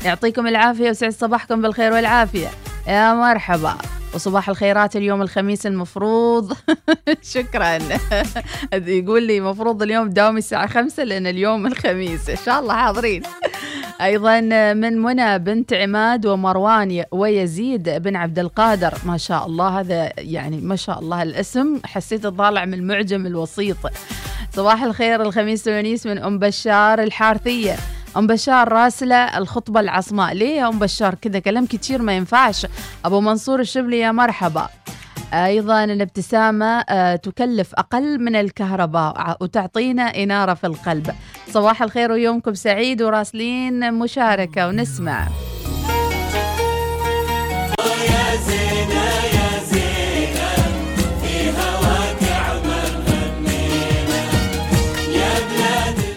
يعطيكم 0.05 0.47
العافية 0.47 0.91
وسعد 0.91 1.13
صباحكم 1.13 1.63
بالخير 1.63 1.93
والعافية. 1.93 2.49
يا 2.89 3.15
مرحبا. 3.15 3.75
وصباح 4.17 4.49
الخيرات 4.49 4.97
اليوم 4.97 5.23
الخميس 5.23 5.67
المفروض. 5.67 6.53
شكرا. 7.35 7.79
يقول 8.73 9.23
لي 9.23 9.41
مفروض 9.41 9.83
اليوم 9.83 10.09
داومي 10.09 10.39
الساعة 10.39 10.67
خمسة 10.67 11.05
لأن 11.05 11.27
اليوم 11.27 11.67
الخميس. 11.67 12.31
إن 12.31 12.37
شاء 12.37 12.61
الله 12.61 12.75
حاضرين. 12.75 13.23
أيضا 14.01 14.41
من 14.75 15.03
منى 15.03 15.39
بنت 15.39 15.73
عماد 15.73 16.27
ومروان 16.27 17.05
ويزيد 17.13 17.89
بن 17.89 18.17
عبد 18.17 18.39
القادر. 18.39 18.95
ما 19.07 19.17
شاء 19.17 19.47
الله 19.47 19.81
هذا 19.81 20.13
يعني 20.19 20.61
ما 20.61 20.77
شاء 20.77 20.99
الله 20.99 21.23
الاسم. 21.23 21.81
حسيت 21.85 22.27
طالع 22.27 22.65
من 22.65 22.75
المعجم 22.75 23.27
الوسيط. 23.27 23.77
صباح 24.53 24.83
الخير 24.83 25.23
الخميس 25.23 25.69
ونيس 25.69 26.07
من 26.07 26.19
أم 26.19 26.39
بشار 26.39 27.03
الحارثية. 27.03 27.77
أم 28.17 28.27
بشار 28.27 28.73
راسلة 28.73 29.39
الخطبة 29.39 29.81
العصماء. 29.81 30.35
ليه 30.35 30.57
يا 30.57 30.69
أم 30.69 30.79
بشار؟ 30.79 31.15
كذا 31.15 31.39
كلام 31.39 31.67
كتير 31.67 32.03
ما 32.03 32.17
ينفعش. 32.17 32.67
أبو 33.05 33.21
منصور 33.21 33.61
الشبلي 33.61 33.99
يا 33.99 34.13
مرحبا. 34.13 34.69
أيضا 35.33 35.85
الابتسامة 35.85 36.81
آه، 36.81 37.17
تكلف 37.17 37.75
أقل 37.75 38.19
من 38.19 38.37
الكهرباء 38.37 39.37
وتعطينا 39.41 40.03
إنارة 40.03 40.55
في 40.55 40.67
القلب. 40.67 41.11
صباح 41.51 41.83
الخير 41.83 42.13
ويومكم 42.13 42.55
سعيد 42.55 43.03
وراسلين 43.03 43.95
مشاركة 43.95 44.69
ونسمع. 44.69 45.29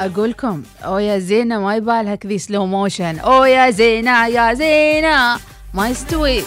أقولكم 0.10 0.64
أو 0.86 0.98
يا 0.98 1.20
زينة 1.20 1.60
ما 1.60 1.76
يبالها 1.76 2.16
كذي 2.16 2.38
سلو 2.38 2.66
موشن 2.66 3.20
أو 3.20 3.44
يا 3.44 3.70
زينة 3.70 4.28
يا 4.28 4.54
زينة. 4.54 5.40
ما 5.74 5.90
يستوي. 5.90 6.44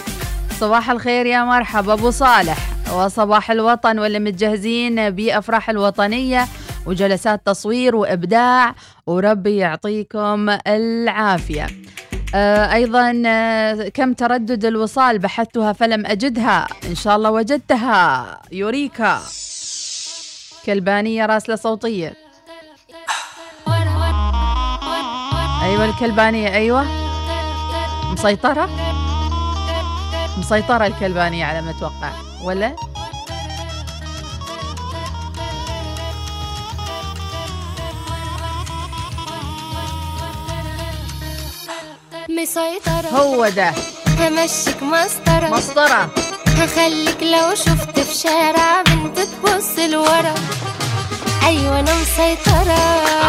صباح 0.59 0.89
الخير 0.89 1.25
يا 1.25 1.43
مرحبا 1.43 1.93
أبو 1.93 2.11
صالح. 2.11 2.57
وصباح 2.93 3.51
الوطن 3.51 3.99
واللي 3.99 4.19
متجهزين 4.19 5.09
بأفراح 5.09 5.69
الوطنية 5.69 6.47
وجلسات 6.85 7.41
تصوير 7.45 7.95
وإبداع 7.95 8.75
وربي 9.07 9.57
يعطيكم 9.57 10.49
العافية. 10.67 11.67
آه، 12.35 12.73
أيضا 12.73 13.23
آه، 13.25 13.89
كم 13.93 14.13
تردد 14.13 14.65
الوصال 14.65 15.19
بحثتها 15.19 15.73
فلم 15.73 16.05
أجدها؟ 16.05 16.67
إن 16.87 16.95
شاء 16.95 17.15
الله 17.15 17.31
وجدتها. 17.31 18.41
يوريكا. 18.51 19.19
كلبانية 20.65 21.25
راسلة 21.25 21.55
صوتية. 21.55 22.22
أيوه 25.63 25.85
الكلبانية 25.85 26.47
أيوه. 26.53 26.85
مسيطرة؟ 28.11 28.69
مسيطرة 30.37 30.87
الكلبانية 30.87 31.45
على 31.45 31.61
ما 31.61 31.71
أتوقع 31.71 32.11
ولا؟ 32.43 32.75
مسيطرة. 42.29 43.09
هو 43.17 43.49
ده. 43.49 43.71
همشيك 44.19 44.83
مسطرة. 44.83 45.49
مسطرة. 45.49 46.09
هخليك 46.47 47.23
لو 47.23 47.55
شفت 47.55 47.99
في 47.99 48.15
شارع 48.15 48.81
بنت 48.81 49.19
تبص 49.19 49.79
لورا. 49.79 50.33
أيوه 51.45 51.79
أنا 51.79 51.91
مسيطرة. 51.93 52.79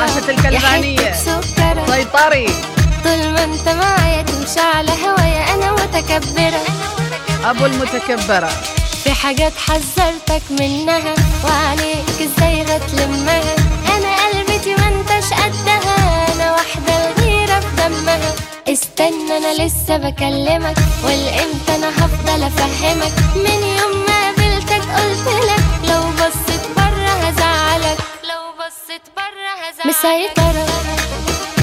عاشت 0.00 0.28
الكلبانية 0.28 1.12
سيطري 1.86 2.46
طول 3.04 3.28
ما 3.32 3.44
أنت 3.44 3.68
معايا 3.68 4.22
تمشي 4.22 4.60
على 4.60 4.90
هوايا 5.06 5.54
أنا 5.54 5.72
متكبرة. 5.72 6.62
أبو 7.44 7.66
المتكبرة. 7.66 8.50
في 9.04 9.12
حاجات 9.12 9.52
حذرتك 9.56 10.42
منها 10.50 11.14
وعليك 11.44 12.04
إزاي 12.20 12.62
هتلمها 12.62 13.40
أنا 13.96 14.16
قلبتي 14.26 14.74
ما 14.74 14.88
أنتش 14.88 15.32
قدها 15.32 16.34
أنا 16.34 16.52
واحدة 16.52 16.92
الغيرة 17.10 17.60
في 17.60 17.66
دمها. 17.76 18.18
استنى 18.68 19.36
أنا 19.36 19.62
لسه 19.62 19.96
بكلمك 19.96 20.76
والإمتى 21.04 21.74
أنا 21.76 21.88
هفضل 21.88 22.42
أفهمك؟ 22.42 23.12
من 23.36 23.62
يوم 23.78 24.04
ما 24.06 24.24
قابلتك 24.24 24.82
قلتلك 24.96 25.64
لو 25.64 25.73
مسيطرة 29.84 30.66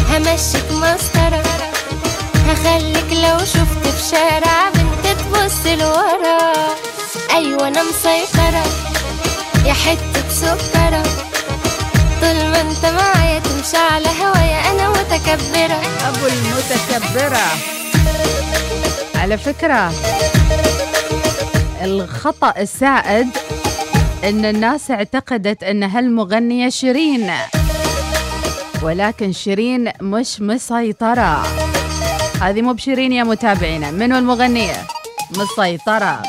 همشيك 0.10 0.72
مسطرة 0.72 1.44
هخليك 2.48 3.14
لو 3.14 3.38
شفت 3.40 3.88
في 3.88 4.10
شارع 4.12 4.70
بنت 4.70 5.08
تبص 5.08 5.66
لورا. 5.66 6.54
أيوه 7.36 7.68
أنا 7.68 7.84
مسيطرة. 7.84 8.64
يا 9.66 9.74
حتة 9.74 10.30
سكرة. 10.30 11.04
طول 12.22 12.36
ما 12.52 12.62
أنت 12.62 12.86
معايا 12.86 13.40
تمشي 13.40 13.78
على 13.78 14.10
هوايا 14.22 14.72
أنا 14.72 14.90
متكبرة. 14.90 15.82
أبو 16.08 16.28
المتكبرة. 16.28 17.48
على 19.16 19.38
فكرة 19.38 19.92
الخطأ 21.82 22.54
السائد 22.58 23.28
إن 24.24 24.46
الناس 24.46 24.92
اعتقدت 24.92 25.64
إن 25.64 25.84
هالمغنية 25.84 26.70
شيرين. 26.70 27.32
ولكن 28.84 29.34
شيرين 29.34 29.92
مش 30.02 30.42
مسيطرة. 30.42 31.44
هذه 32.42 32.62
مو 32.62 32.74
بشيرين 32.74 33.12
يا 33.14 33.24
متابعينا. 33.24 33.92
منو 33.92 34.18
المغنية 34.18 34.88
مسيطرة. 35.38 36.22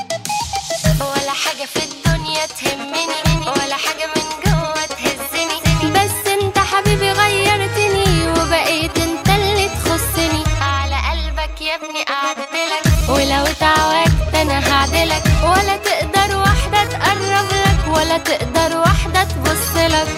ولا 1.00 1.32
حاجة 1.32 1.66
في 1.75 1.80
الدنيا 1.85 2.47
تهمني 2.47 3.06
ولا 3.47 3.76
حاجة 3.85 4.06
من 4.16 4.23
جوة 4.47 4.87
تهزني. 4.87 5.59
بس 5.92 6.28
انت 6.32 6.59
حبيبي 6.59 7.12
غيرتني 7.12 8.28
وبقيت 8.28 8.99
انت 8.99 9.28
اللي 9.28 9.68
تخصني. 9.68 10.42
على 10.61 10.97
قلبك 11.11 11.61
يا 11.61 11.75
ابني 11.75 12.02
قعدتلك 12.04 13.09
ولو 13.09 13.44
اتعودت 13.52 14.35
أنا 14.35 14.59
هعدلك. 14.73 15.23
ولا 15.44 15.76
تقدر 15.76 16.37
واحدة 16.37 16.85
تقرب 16.85 17.49
لك 17.64 17.97
ولا 17.97 18.18
تقدر 18.18 18.78
واحدة 18.78 19.25
تبص 19.25 19.76
لك. 19.76 20.09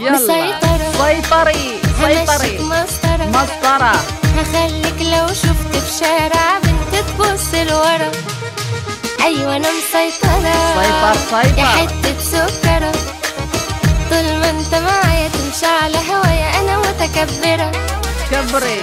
يلا. 0.00 0.12
مسيطرة. 0.12 0.92
سيطري 0.98 1.80
سيطري. 2.00 2.58
مسطرة. 2.58 3.24
مسطرة. 3.26 3.92
هخليك 4.36 5.00
لو 5.02 5.26
شفت 5.28 5.76
في 5.76 5.98
شارع 6.04 6.58
بنت 6.58 6.94
تبص 7.08 7.54
لورا 7.54 8.10
أيوه 9.24 9.56
أنا 9.56 9.68
مسيطرة. 9.68 10.54
سيطر 10.74 11.36
يا 11.38 11.42
سيطر 11.42 11.62
حتة 11.66 12.18
سكرة. 12.20 12.92
طول 14.10 14.24
ما 14.40 14.50
أنت 14.50 14.74
معايا 14.74 15.28
تمشي 15.28 15.66
على 15.66 15.98
هوايا 16.10 16.60
أنا 16.60 16.78
متكبرة. 16.78 17.72
كبري. 18.30 18.80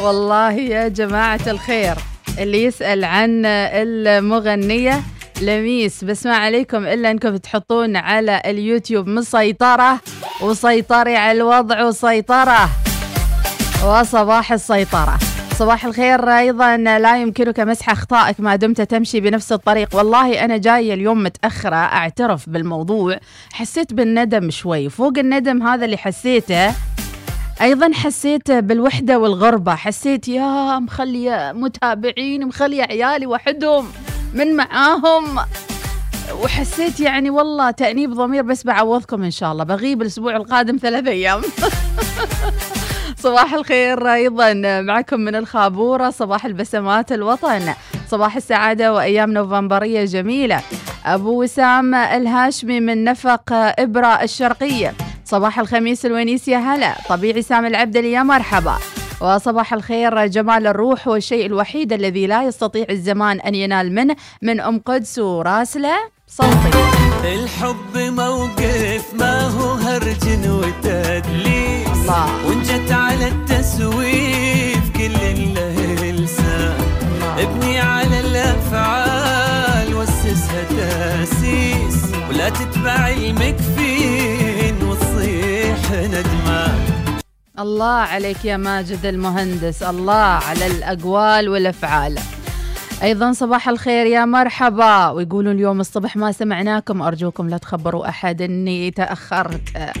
والله 0.00 0.52
يا 0.52 0.88
جماعة 0.88 1.40
الخير 1.46 1.94
اللي 2.38 2.64
يسأل 2.64 3.04
عن 3.04 3.42
المغنية 3.46 5.02
لميس 5.42 6.04
بس 6.04 6.26
ما 6.26 6.36
عليكم 6.36 6.86
إلا 6.86 7.10
أنكم 7.10 7.36
تحطون 7.36 7.96
على 7.96 8.42
اليوتيوب 8.46 9.06
مسيطرة 9.08 10.00
وسيطري 10.42 11.16
على 11.16 11.38
الوضع 11.38 11.84
وسيطرة. 11.84 12.68
وصباح 13.86 14.52
السيطرة. 14.52 15.18
صباح 15.58 15.84
الخير 15.84 16.28
أيضا 16.28 16.76
لا 16.76 17.22
يمكنك 17.22 17.60
مسح 17.60 17.90
أخطائك 17.90 18.40
ما 18.40 18.56
دمت 18.56 18.80
تمشي 18.80 19.20
بنفس 19.20 19.52
الطريق. 19.52 19.96
والله 19.96 20.44
أنا 20.44 20.56
جاية 20.56 20.94
اليوم 20.94 21.22
متأخرة 21.22 21.76
أعترف 21.76 22.48
بالموضوع. 22.48 23.18
حسيت 23.52 23.92
بالندم 23.92 24.50
شوي. 24.50 24.88
فوق 24.90 25.18
الندم 25.18 25.62
هذا 25.62 25.84
اللي 25.84 25.96
حسيته 25.96 26.72
أيضا 27.60 27.90
حسيت 27.94 28.50
بالوحدة 28.50 29.18
والغربة. 29.18 29.74
حسيت 29.74 30.28
يا 30.28 30.78
مخليه 30.78 31.52
متابعين 31.52 32.46
مخليه 32.46 32.82
عيالي 32.82 33.26
وحدهم. 33.26 33.88
من 34.34 34.56
معاهم. 34.56 35.38
وحسيت 36.42 37.00
يعني 37.00 37.30
والله 37.30 37.70
تأنيب 37.70 38.14
ضمير 38.14 38.42
بس 38.42 38.64
بعوضكم 38.64 39.22
إن 39.22 39.30
شاء 39.30 39.52
الله. 39.52 39.64
بغيب 39.64 40.02
الأسبوع 40.02 40.36
القادم 40.36 40.76
ثلاث 40.76 41.06
أيام. 41.06 41.42
صباح 43.24 43.54
الخير 43.54 44.12
أيضا 44.12 44.52
معكم 44.80 45.20
من 45.20 45.34
الخابورة 45.34 46.10
صباح 46.10 46.44
البسمات 46.44 47.12
الوطن 47.12 47.74
صباح 48.08 48.36
السعادة 48.36 48.94
وأيام 48.94 49.32
نوفمبرية 49.32 50.04
جميلة. 50.04 50.62
أبو 51.06 51.42
وسام 51.42 51.94
الهاشمي 51.94 52.80
من 52.80 53.04
نفق 53.04 53.52
إبرة 53.52 54.22
الشرقية. 54.22 54.94
صباح 55.24 55.58
الخميس 55.58 56.06
الونيس 56.06 56.48
يا 56.48 56.58
هلا. 56.58 56.94
طبيعي 57.08 57.42
سام 57.42 57.66
العبدلي 57.66 58.12
يا 58.12 58.22
مرحبا. 58.22 58.78
وصباح 59.20 59.74
الخير 59.74 60.26
جمال 60.26 60.66
الروح 60.66 61.08
هو 61.08 61.16
الشيء 61.16 61.46
الوحيد 61.46 61.92
الذي 61.92 62.26
لا 62.26 62.42
يستطيع 62.42 62.86
الزمان 62.90 63.40
أن 63.40 63.54
ينال 63.54 63.94
منه 63.94 64.16
من 64.42 64.60
أم 64.60 64.78
قدس 64.86 65.18
وراسلة 65.18 65.94
صوتي. 66.28 66.70
الحب 67.24 67.96
موقف 67.96 69.14
ما 69.14 69.48
هو 69.48 69.72
هرج 69.72 70.48
وتدليس 70.48 71.88
الله. 71.88 72.46
وإن 72.46 72.62
جت 72.62 72.92
على 72.92 73.28
التسويف 73.28 74.90
كل 74.96 75.54
له 75.54 76.10
لسان 76.10 76.78
ابني 77.38 77.78
على 77.80 78.20
الأفعال 78.20 79.94
واسسها 79.94 80.64
تأسيس 80.70 82.12
ولا 82.28 82.48
تتبع 82.48 83.08
المكفين 83.08 83.73
الله 87.58 87.86
عليك 87.86 88.44
يا 88.44 88.56
ماجد 88.56 89.06
المهندس 89.06 89.82
الله 89.82 90.14
على 90.14 90.66
الأقوال 90.66 91.48
والأفعال. 91.48 92.18
أيضا 93.02 93.32
صباح 93.32 93.68
الخير 93.68 94.06
يا 94.06 94.24
مرحبا 94.24 95.08
ويقولون 95.08 95.54
اليوم 95.54 95.80
الصبح 95.80 96.16
ما 96.16 96.32
سمعناكم 96.32 97.02
أرجوكم 97.02 97.48
لا 97.48 97.56
تخبروا 97.58 98.08
أحد 98.08 98.42
أني 98.42 98.90
تأخرت. 98.90 99.92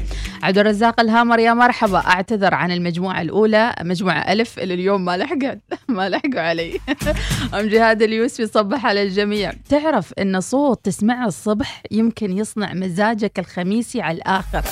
عبد 0.42 0.58
الرزاق 0.58 1.00
الهامر 1.00 1.38
يا 1.38 1.54
مرحبا 1.54 1.98
أعتذر 1.98 2.54
عن 2.54 2.72
المجموعة 2.72 3.20
الأولى 3.20 3.74
مجموعة 3.82 4.32
ألف 4.32 4.58
اللي 4.58 4.74
اليوم 4.74 5.04
ما 5.04 5.16
لحقت 5.16 5.60
ما 5.88 6.08
لحقوا 6.08 6.40
علي. 6.40 6.80
أم 7.54 7.68
جهاد 7.68 8.02
اليوسفي 8.02 8.46
صبح 8.46 8.86
على 8.86 9.02
الجميع. 9.02 9.52
تعرف 9.68 10.12
أن 10.12 10.40
صوت 10.40 10.84
تسمعه 10.84 11.26
الصبح 11.26 11.82
يمكن 11.90 12.38
يصنع 12.38 12.72
مزاجك 12.72 13.38
الخميسي 13.38 14.00
على 14.00 14.16
الآخر 14.16 14.62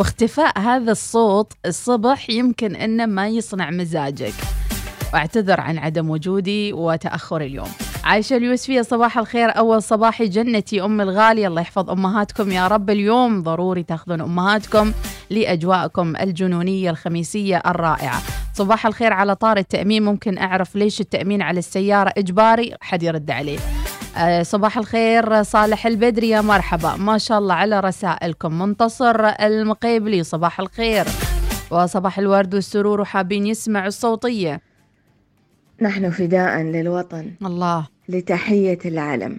واختفاء 0.00 0.58
هذا 0.58 0.92
الصوت 0.92 1.52
الصبح 1.66 2.30
يمكن 2.30 2.76
إنه 2.76 3.06
ما 3.06 3.28
يصنع 3.28 3.70
مزاجك. 3.70 4.34
واعتذر 5.12 5.60
عن 5.60 5.78
عدم 5.78 6.10
وجودي 6.10 6.72
وتأخر 6.72 7.40
اليوم. 7.40 7.68
عايشة 8.04 8.36
اليوسفيه 8.36 8.82
صباح 8.82 9.18
الخير. 9.18 9.58
أول 9.58 9.82
صباحي 9.82 10.28
جنتي 10.28 10.84
أم 10.84 11.00
الغاليه 11.00 11.46
الله 11.46 11.60
يحفظ 11.60 11.90
أمهاتكم. 11.90 12.52
يا 12.52 12.68
رب 12.68 12.90
اليوم 12.90 13.42
ضروري 13.42 13.82
تأخذون 13.82 14.20
أمهاتكم 14.20 14.92
لأجواءكم 15.30 16.16
الجنونية 16.16 16.90
الخميسية 16.90 17.62
الرائعة. 17.66 18.22
صباح 18.54 18.86
الخير 18.86 19.12
على 19.12 19.34
طار 19.34 19.56
التأمين. 19.56 20.02
ممكن 20.02 20.38
أعرف 20.38 20.76
ليش 20.76 21.00
التأمين 21.00 21.42
على 21.42 21.58
السيارة 21.58 22.12
إجباري؟ 22.18 22.74
حد 22.80 23.02
يرد 23.02 23.30
عليه. 23.30 23.58
صباح 24.42 24.78
الخير 24.78 25.42
صالح 25.42 25.86
البدري 25.86 26.28
يا 26.28 26.40
مرحبا. 26.40 26.96
ما 26.96 27.18
شاء 27.18 27.38
الله 27.38 27.54
على 27.54 27.80
رسائلكم. 27.80 28.58
منتصر 28.58 29.26
المقيبلي 29.26 30.22
صباح 30.24 30.60
الخير. 30.60 31.06
وصباح 31.70 32.18
الورد 32.18 32.54
والسرور 32.54 33.00
وحابين 33.00 33.46
يسمعوا 33.46 33.86
الصوتية. 33.86 34.60
نحن 35.82 36.10
فداء 36.10 36.62
للوطن 36.62 37.30
الله. 37.42 37.86
لتحية 38.08 38.78
العلم 38.84 39.38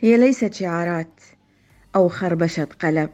هي 0.00 0.16
ليست 0.16 0.54
شعارات 0.54 1.20
أو 1.96 2.08
خربشة 2.08 2.68
قلم 2.82 3.08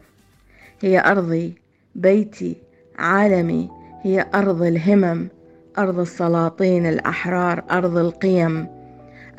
هي 0.81 0.99
أرضي 0.99 1.55
بيتي 1.95 2.55
عالمي. 2.99 3.69
هي 4.03 4.25
أرض 4.35 4.61
الهمم 4.61 5.27
أرض 5.77 5.99
السلاطين 5.99 6.85
الأحرار 6.85 7.63
أرض 7.71 7.97
القيم. 7.97 8.82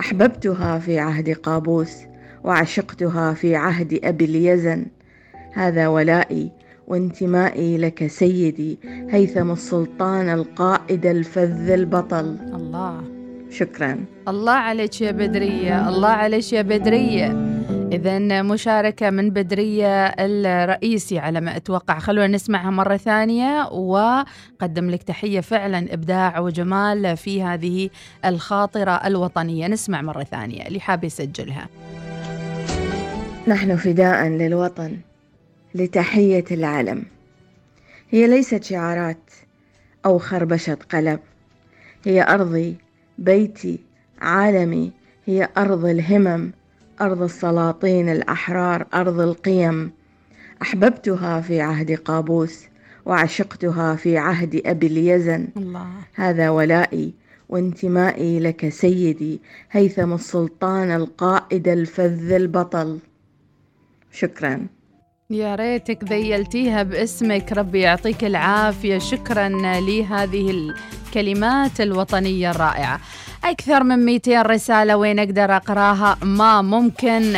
أحببتها 0.00 0.78
في 0.78 0.98
عهد 0.98 1.30
قابوس 1.30 1.92
وعشقتها 2.44 3.34
في 3.34 3.56
عهد 3.56 4.00
أبي 4.04 4.24
اليزن. 4.24 4.86
هذا 5.52 5.88
ولائي 5.88 6.50
وانتمائي 6.88 7.78
لك 7.78 8.06
سيدي 8.06 8.78
هيثم 9.10 9.50
السلطان 9.50 10.28
القائد 10.28 11.06
الفذ 11.06 11.70
البطل. 11.70 12.38
الله. 12.54 13.02
شكرا. 13.50 14.04
الله 14.28 14.52
عليك 14.52 15.00
يا 15.00 15.10
بدرية 15.10 15.88
الله 15.88 16.08
عليك 16.08 16.52
يا 16.52 16.62
بدرية. 16.62 17.53
إذا 17.92 18.42
مشاركة 18.42 19.10
من 19.10 19.30
بدرية 19.30 20.06
الرئيسي 20.06 21.18
على 21.18 21.40
ما 21.40 21.56
أتوقع. 21.56 21.98
خلونا 21.98 22.26
نسمعها 22.26 22.70
مرة 22.70 22.96
ثانية 22.96 23.68
وقدم 23.68 24.90
لك 24.90 25.02
تحية 25.02 25.40
فعلا 25.40 25.94
إبداع 25.94 26.38
وجمال 26.38 27.16
في 27.16 27.42
هذه 27.42 27.90
الخاطرة 28.24 28.90
الوطنية. 28.90 29.68
نسمع 29.68 30.02
مرة 30.02 30.22
ثانية 30.24 30.66
اللي 30.66 30.80
حاب 30.80 31.04
يسجلها. 31.04 31.68
نحن 33.48 33.76
فداء 33.76 34.28
للوطن 34.28 34.96
لتحية 35.74 36.44
العلم 36.50 37.04
هي 38.10 38.26
ليست 38.26 38.64
شعارات 38.64 39.30
أو 40.06 40.18
خربشة 40.18 40.78
قلم 40.92 41.18
هي 42.04 42.22
أرضي 42.22 42.76
بيتي 43.18 43.78
عالمي. 44.20 44.92
هي 45.26 45.48
أرض 45.56 45.84
الهمم. 45.84 46.52
أرض 47.00 47.22
السلاطين 47.22 48.08
الأحرار 48.08 48.86
أرض 48.94 49.20
القيم. 49.20 49.92
أحببتها 50.62 51.40
في 51.40 51.60
عهد 51.60 51.92
قابوس 51.92 52.64
وعشقتها 53.06 53.96
في 53.96 54.18
عهد 54.18 54.62
أبي 54.66 54.86
اليزن. 54.86 55.48
الله. 55.56 55.86
هذا 56.14 56.50
ولائي 56.50 57.14
وانتمائي 57.48 58.40
لك 58.40 58.68
سيدي 58.68 59.40
هيثم 59.70 60.12
السلطان 60.12 60.90
القائد 60.90 61.68
الفذ 61.68 62.32
البطل. 62.32 62.98
شكرا. 64.12 64.66
يا 65.30 65.54
ريتك 65.54 66.04
ذيلتيها 66.04 66.82
باسمك 66.82 67.52
ربي 67.52 67.80
يعطيك 67.80 68.24
العافية. 68.24 68.98
شكرا 68.98 69.48
لهذه 69.80 70.50
الكلمات 70.50 71.80
الوطنية 71.80 72.50
الرائعة. 72.50 73.00
أكثر 73.44 73.82
من 73.84 73.98
200 74.04 74.42
رسالة 74.42 74.96
وين 74.96 75.18
أقدر 75.18 75.56
أقراها؟ 75.56 76.16
ما 76.22 76.62
ممكن. 76.62 77.36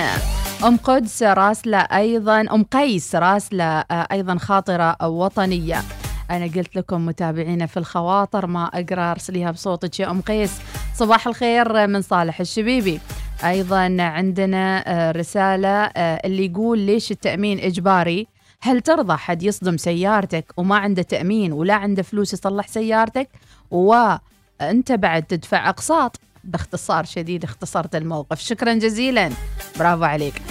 أم 0.67 0.77
قدس 0.77 1.23
راسلة 1.23 1.79
أيضا 1.79 2.41
أم 2.41 2.65
قيس 2.65 3.15
راسلة 3.15 3.65
آه، 3.65 4.07
أيضا 4.13 4.39
خاطرة 4.39 4.97
وطنية. 5.09 5.83
أنا 6.31 6.45
قلت 6.45 6.77
لكم 6.77 7.07
متابعينا 7.07 7.67
في 7.67 7.77
الخواطر 7.77 8.47
ما 8.47 8.65
أقرأ 8.75 9.11
أرسليها 9.11 9.51
بصوتك 9.51 10.01
يا 10.01 10.11
أم 10.11 10.21
قيس. 10.21 10.53
صباح 10.95 11.27
الخير 11.27 11.87
من 11.87 12.03
صالح 12.03 12.41
الشبيبي. 12.41 13.01
أيضا 13.45 13.97
عندنا 14.03 14.85
آه، 14.87 15.13
رسالة 15.13 15.69
آه، 15.69 16.21
اللي 16.25 16.47
يقول 16.47 16.79
ليش 16.79 17.11
التأمين 17.11 17.59
إجباري؟ 17.61 18.27
هل 18.61 18.81
ترضى 18.81 19.17
حد 19.17 19.43
يصدم 19.43 19.77
سيارتك 19.77 20.53
وما 20.57 20.77
عنده 20.77 21.03
تأمين 21.03 21.53
ولا 21.53 21.75
عنده 21.75 22.03
فلوس 22.03 22.33
يصلح 22.33 22.69
سيارتك؟ 22.69 23.29
وأنت 23.71 24.93
بعد 24.93 25.23
تدفع 25.23 25.69
أقساط 25.69 26.21
باختصار 26.45 27.05
شديد 27.05 27.45
اختصرت 27.45 27.97
الموقف. 27.97 28.41
شكرا 28.41 28.75
جزيلا. 28.75 29.31
برافو 29.79 30.05
عليك. 30.05 30.43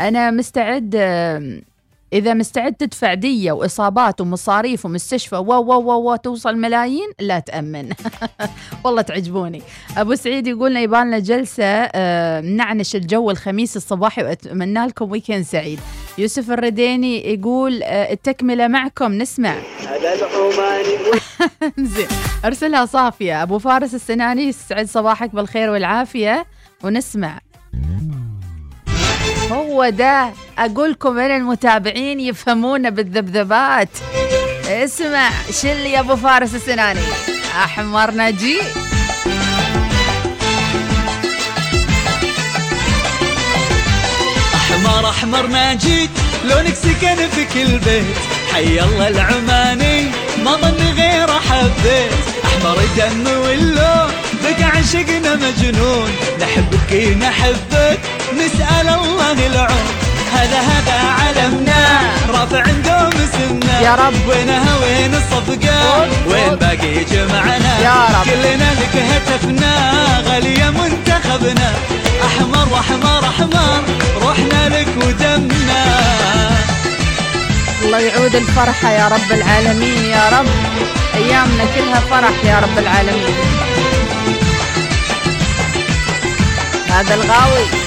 أنا 0.00 0.30
مستعد 0.30 0.96
إذا 2.14 2.34
مستعد 2.34 2.74
تدفع 2.74 3.14
دية 3.14 3.52
وإصابات 3.52 4.20
ومصاريف 4.20 4.84
ومستشفى 4.86 5.36
و 5.36 5.52
و 5.52 5.72
و 5.72 6.12
و 6.12 6.16
توصل 6.16 6.56
ملايين 6.56 7.08
لا 7.20 7.38
تأمن. 7.38 7.92
والله 8.84 9.02
تعجبوني. 9.02 9.62
أبو 9.96 10.14
سعيد 10.14 10.46
يقولنا 10.46 10.80
يبالنا 10.80 11.18
جلسة 11.18 11.64
آه، 11.64 12.40
نعنش 12.40 12.96
الجو 12.96 13.30
الخميس 13.30 13.76
الصباحي 13.76 14.22
وأتمنى 14.22 14.86
لكم 14.86 15.10
ويكند 15.10 15.42
سعيد. 15.44 15.80
يوسف 16.18 16.50
الرديني 16.50 17.34
يقول 17.34 17.82
آه، 17.82 18.12
التكملة 18.12 18.68
معكم 18.68 19.12
نسمع. 19.12 19.54
زين. 21.78 22.06
أرسلها 22.44 22.86
صافية. 22.86 23.42
أبو 23.42 23.58
فارس 23.58 23.94
السناني 23.94 24.42
يسعد 24.42 24.86
صباحك 24.86 25.34
بالخير 25.34 25.70
والعافية. 25.70 26.46
ونسمع. 26.84 27.38
هو 29.54 29.88
ده. 29.88 30.30
أقولكم 30.58 31.18
أنا 31.18 31.36
المتابعين 31.36 32.20
يفهمون 32.20 32.90
بالذبذبات. 32.90 33.88
اسمع 34.68 35.30
شل 35.62 35.68
يا 35.68 36.00
أبو 36.00 36.16
فارس 36.16 36.54
السناني. 36.54 37.00
أحمر 37.64 38.10
نجي. 38.10 38.60
أحمر 44.54 45.10
أحمر 45.10 45.46
ما 45.46 45.74
جيت 45.74 46.10
لونك 46.44 46.74
سكن 46.74 47.16
في 47.28 47.44
كل 47.54 47.78
بيت. 47.78 48.04
حي 48.52 48.80
الله 48.80 49.08
العماني. 49.08 50.10
ما 50.44 50.52
ظن 50.56 50.94
غير 50.96 51.28
حبيت. 51.28 52.12
أحمر 52.44 52.78
دم 52.96 53.26
واللون. 53.26 54.10
بك 54.44 54.62
عشقنا 54.62 55.34
مجنون. 55.34 56.10
نحبك 56.40 57.16
نحبك. 57.20 58.00
نسأل 58.34 58.88
الله 58.88 59.46
العون. 59.46 59.86
هذا 60.34 60.60
هذا 60.70 60.96
علمنا 61.20 62.00
رافع 62.28 62.62
دوم 62.62 63.14
اسمنا 63.24 63.80
يا 63.80 63.94
رب. 63.94 64.28
وينها 64.28 64.76
وين 64.82 65.14
الصفقة؟ 65.14 66.08
وين 66.26 66.54
باقي 66.56 67.04
جمعنا؟ 67.04 67.78
يا 67.82 67.98
رب. 68.14 68.24
كلنا 68.24 68.70
لك 68.80 68.96
هتفنا. 69.10 69.74
غالية 70.26 70.70
منتخبنا. 70.70 71.72
أحمر 72.26 72.68
واحمر 72.72 73.24
أحمر. 73.28 73.82
روحنا 74.22 74.68
لك 74.68 74.88
ودمنا. 74.96 75.84
الله 77.82 77.98
يعود 77.98 78.34
الفرحة 78.34 78.90
يا 78.90 79.08
رب 79.08 79.32
العالمين. 79.32 80.04
يا 80.04 80.28
رب 80.28 80.46
أيامنا 81.14 81.64
كلها 81.74 82.00
فرح 82.10 82.44
يا 82.44 82.60
رب 82.60 82.78
العالمين. 82.78 83.34
هذا 86.90 87.14
الغاوي. 87.14 87.83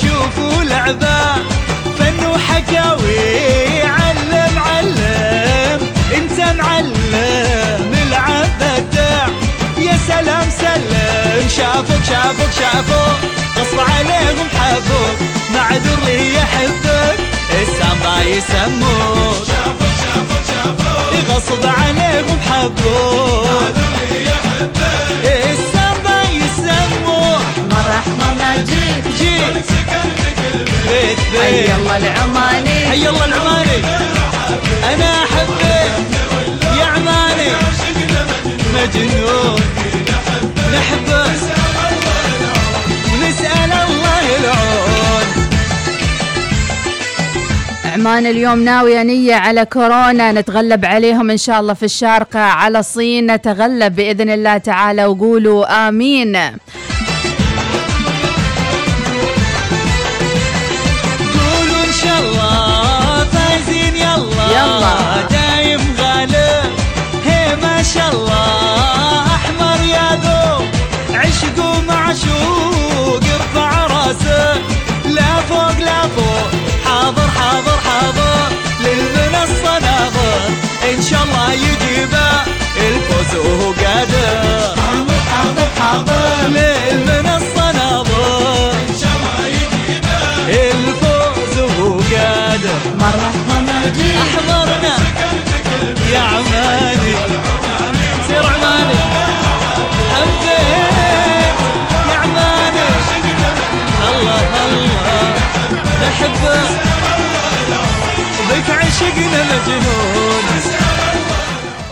شوفوا 0.00 0.62
لعبة 0.64 1.34
فن 1.98 2.26
وحكاوي 2.26 3.82
علم 3.82 4.58
علم 4.58 5.80
انت 6.14 6.56
معلم 6.58 7.14
نلعب 7.92 8.48
بدع 8.60 9.26
يا 9.78 9.98
سلام 10.08 10.48
سلم 10.60 11.48
شافوك 11.56 12.04
شافوك 12.08 12.50
شافوك 12.60 13.18
غصب 13.58 13.80
عليهم 13.80 14.48
حبوك 14.58 15.16
معذور 15.54 15.98
لي 16.06 16.34
يحبك 16.34 17.18
السامبا 17.62 18.22
يسموك 18.22 19.46
شافوك 19.46 19.94
شافوك 20.02 20.44
شافوك 20.48 21.30
غصب 21.30 21.66
عليهم 21.66 22.38
حبوك 22.50 23.74
السامبا 24.14 25.47
نجيب 28.56 29.04
جيت 29.18 29.66
بيت 30.88 31.18
حي 31.18 31.52
بيت 31.52 31.70
الله 31.78 31.96
العماني. 31.96 32.78
حي 32.90 33.08
الله 33.08 33.24
العماني. 33.24 33.78
أنا 34.92 35.10
أحبك 35.24 35.62
يا 36.78 36.84
عماني. 36.84 37.50
مجنون. 38.74 39.60
نحبك. 40.74 41.40
نسأل 43.22 43.72
الله 43.72 44.24
العون. 44.40 45.26
عمان 47.94 48.26
اليوم 48.26 48.64
ناوية 48.64 49.02
نية 49.02 49.34
على 49.34 49.64
كورونا. 49.64 50.32
نتغلب 50.32 50.84
عليهم 50.84 51.30
إن 51.30 51.36
شاء 51.36 51.60
الله 51.60 51.74
في 51.74 51.82
الشارقة. 51.82 52.40
على 52.40 52.78
الصين 52.78 53.34
نتغلب 53.34 53.96
بإذن 53.96 54.30
الله 54.30 54.58
تعالى 54.58 55.06
وقولوا 55.06 55.88
آمين. 55.88 56.38
شاء 67.94 68.10
الله 68.12 69.24
أحمر 69.36 69.84
يا 69.86 70.08
ذوق 70.24 70.66
عشق 71.14 71.56
ومعشوق 71.64 73.22
ارفع 73.34 73.86
راسك 73.86 74.62
لا 75.04 75.32
فوق 75.48 75.78
لا 75.78 76.02
فوق 76.02 76.50
حاضر 76.84 77.28
حاضر 77.38 77.78
حاضر. 77.86 78.48
للمنصة 78.80 79.78
ناظر 79.78 80.40
إن 80.90 81.02
شاء 81.02 81.22
الله 81.24 81.52
يجيبه. 81.52 82.30
الفوز 82.76 83.30
وهو 83.36 83.72
قادر 83.72 84.74
حاضر 84.82 85.20
حاضر 85.30 85.68
حاضر. 85.80 86.27
عشقنا 108.98 109.42
مجنون 109.44 110.44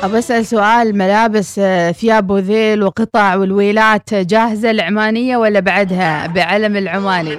أبى 0.03 0.19
أسأل 0.19 0.47
سؤال 0.47 0.99
ملابس 0.99 1.59
آه، 1.59 1.92
ثياب 1.92 2.31
وذيل 2.31 2.83
وقطع 2.83 3.35
والويلات 3.35 4.14
جاهزة 4.14 4.71
العمانية 4.71 5.37
ولا 5.37 5.61
بعدها؟ 5.61 6.27
بعلم 6.27 6.77
العماني. 6.77 7.38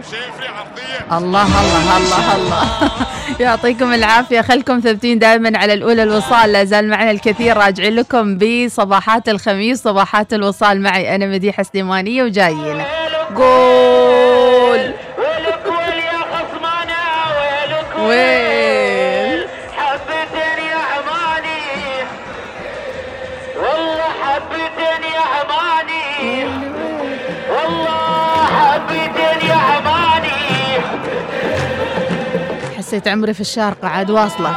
الله 1.12 1.46
الله 1.46 1.98
الله 1.98 2.36
الله. 2.36 2.64
يعطيكم 3.46 3.94
العافية. 3.94 4.42
خلكم 4.42 4.80
ثابتين 4.80 5.20
دائما 5.20 5.58
على 5.58 5.74
الأولى 5.74 6.04
الوصال. 6.04 6.52
لازال 6.52 6.90
معنا 6.90 7.12
الكثير. 7.12 7.58
راجعين 7.58 7.96
لكم 7.96 8.38
بصباحات 8.38 9.30
الخميس 9.30 9.84
صباحات 9.84 10.34
الوصال. 10.34 10.82
معي 10.82 11.16
أنا 11.16 11.26
مديحة 11.26 11.64
سليمانية 11.64 12.24
وجايين. 12.24 12.82
جول 13.36 14.82
ويلك 15.18 15.66
ويل 15.66 15.98
يا 16.00 16.20
خصمنا 16.32 17.04
ويلك 17.38 18.10
ويل 18.10 18.37
حسيت 32.98 33.08
عمري 33.08 33.34
في 33.34 33.42
الشارقة 33.42 33.88
عاد 33.88 34.12
واصلة. 34.12 34.54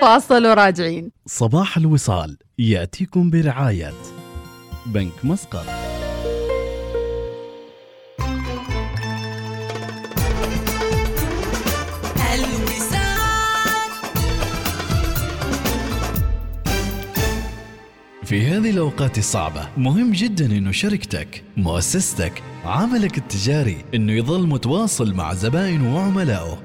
فاصل 0.00 0.46
وراجعين. 0.46 1.10
صباح 1.26 1.76
الوصال 1.76 2.36
يأتيكم 2.58 3.30
برعاية 3.30 3.92
بنك 4.86 5.24
مسقط. 5.24 5.91
في 18.32 18.46
هذه 18.46 18.70
الأوقات 18.70 19.18
الصعبة 19.18 19.68
مهم 19.76 20.12
جدا 20.12 20.46
أنه 20.46 20.72
شركتك 20.72 21.44
مؤسستك 21.56 22.42
عملك 22.64 23.18
التجاري 23.18 23.84
أنه 23.94 24.12
يظل 24.12 24.46
متواصل 24.46 25.14
مع 25.14 25.34
زبائنه 25.34 25.96
وعملائه. 25.96 26.62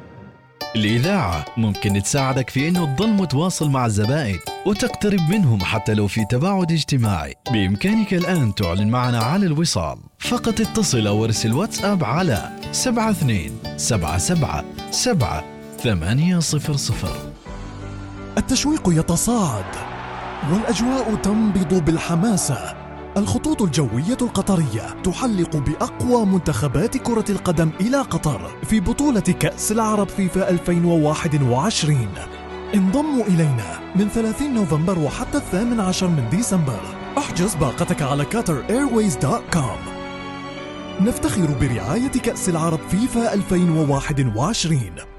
الإذاعة 0.75 1.45
ممكن 1.57 2.03
تساعدك 2.03 2.49
في 2.49 2.67
أنه 2.67 2.95
تظل 2.95 3.09
متواصل 3.09 3.69
مع 3.69 3.85
الزبائن 3.85 4.39
وتقترب 4.65 5.19
منهم 5.29 5.59
حتى 5.59 5.93
لو 5.93 6.07
في 6.07 6.25
تباعد 6.25 6.71
اجتماعي. 6.71 7.33
بإمكانك 7.51 8.13
الآن 8.13 8.55
تعلن 8.55 8.89
معنا 8.89 9.19
على 9.19 9.45
الوصال. 9.45 9.97
فقط 10.19 10.61
اتصل 10.61 11.07
أو 11.07 11.25
ارسل 11.25 11.53
واتساب 11.53 12.03
على 12.03 12.59
72 12.71 13.77
77 13.77 14.63
7 14.91 15.43
800 15.79 16.39
التشويق 18.37 18.89
يتصاعد. 18.89 19.86
والأجواء 20.51 21.15
تنبض 21.15 21.85
بالحماسة. 21.85 22.87
الخطوط 23.17 23.61
الجوية 23.61 24.17
القطرية 24.21 25.01
تحلق 25.03 25.55
بأقوى 25.57 26.25
منتخبات 26.25 26.97
كرة 26.97 27.25
القدم 27.29 27.69
إلى 27.81 27.97
قطر 27.97 28.51
في 28.63 28.79
بطولة 28.79 29.19
كأس 29.19 29.71
العرب 29.71 30.07
فيفا 30.07 30.49
2021 30.49 32.07
انضموا 32.75 33.23
إلينا 33.23 33.79
من 33.95 34.09
30 34.09 34.53
نوفمبر 34.53 34.99
وحتى 34.99 35.37
الثامن 35.37 35.79
عشر 35.79 36.07
من 36.07 36.29
ديسمبر. 36.31 36.81
احجز 37.17 37.55
باقتك 37.55 38.01
على 38.01 38.23
قطراirways.com 38.23 39.97
نفتخر 41.01 41.47
برعاية 41.61 42.11
كأس 42.11 42.49
العرب 42.49 42.79
فيفا 42.89 43.33
2021 43.33 45.16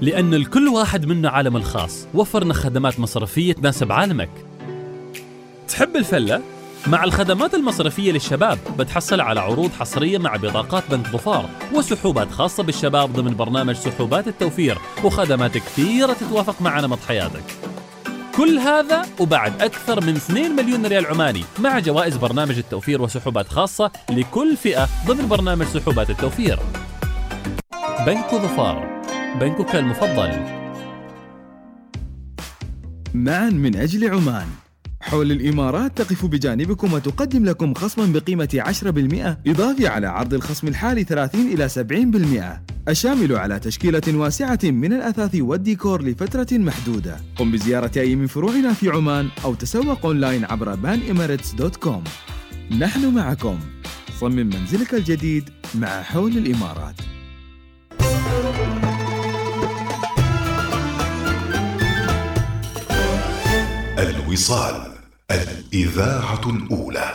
لأن 0.00 0.34
لكل 0.34 0.68
واحد 0.68 1.06
منا 1.06 1.28
عالم 1.28 1.56
الخاص. 1.56 2.06
وفرنا 2.14 2.54
خدمات 2.54 3.00
مصرفية 3.00 3.52
تناسب 3.52 3.92
عالمك. 3.92 4.30
تحب 5.68 5.96
الفلة؟ 5.96 6.42
مع 6.86 7.04
الخدمات 7.04 7.54
المصرفية 7.54 8.12
للشباب 8.12 8.58
بتحصل 8.78 9.20
على 9.20 9.40
عروض 9.40 9.70
حصرية 9.72 10.18
مع 10.18 10.36
بطاقات 10.36 10.82
بنك 10.90 11.06
ظفار 11.06 11.48
وسحوبات 11.74 12.30
خاصة 12.30 12.62
بالشباب 12.62 13.12
ضمن 13.12 13.36
برنامج 13.36 13.74
سحوبات 13.74 14.28
التوفير 14.28 14.78
وخدمات 15.04 15.58
كثيرة 15.58 16.12
تتوافق 16.12 16.62
مع 16.62 16.80
نمط 16.80 16.98
حياتك. 17.08 17.44
كل 18.36 18.58
هذا 18.58 19.02
وبعد 19.20 19.62
أكثر 19.62 20.00
من 20.00 20.16
2 20.16 20.56
مليون 20.56 20.86
ريال 20.86 21.06
عماني 21.06 21.44
مع 21.58 21.78
جوائز 21.78 22.16
برنامج 22.16 22.58
التوفير 22.58 23.02
وسحوبات 23.02 23.48
خاصة 23.48 23.90
لكل 24.10 24.56
فئة 24.56 24.88
ضمن 25.06 25.28
برنامج 25.28 25.66
سحوبات 25.66 26.10
التوفير. 26.10 26.58
بنك 28.06 28.34
ظفار. 28.34 28.95
بنكك 29.40 29.76
المفضل. 29.76 30.30
معا 33.14 33.50
من 33.50 33.76
أجل 33.76 34.10
عمان. 34.10 34.46
حول 35.00 35.32
الإمارات 35.32 35.98
تقف 35.98 36.26
بجانبكم 36.26 36.92
وتقدم 36.92 37.44
لكم 37.44 37.74
خصما 37.74 38.06
بقيمة 38.06 38.62
10% 38.66 39.38
إضافي 39.46 39.86
على 39.86 40.06
عرض 40.06 40.34
الخصم 40.34 40.68
الحالي 40.68 41.04
30 41.04 41.40
إلى 41.40 41.68
70% 41.68 42.62
الشامل 42.88 43.36
على 43.36 43.58
تشكيلة 43.58 44.02
واسعة 44.08 44.58
من 44.64 44.92
الأثاث 44.92 45.34
والديكور 45.34 46.02
لفترة 46.02 46.58
محدودة. 46.58 47.16
قم 47.36 47.50
بزيارة 47.50 47.90
أي 47.96 48.16
من 48.16 48.26
فروعنا 48.26 48.72
في 48.72 48.90
عمان 48.90 49.28
أو 49.44 49.54
تسوق 49.54 50.06
أونلاين 50.06 50.44
عبر 50.44 50.74
panemirates.com 50.74 52.08
نحن 52.78 53.14
معكم. 53.14 53.58
صمم 54.20 54.36
منزلك 54.36 54.94
الجديد 54.94 55.50
مع 55.74 56.02
حول 56.02 56.36
الإمارات. 56.38 56.94
الوصال 63.98 64.74
الإذاعة 65.30 66.40
الأولى. 66.46 67.10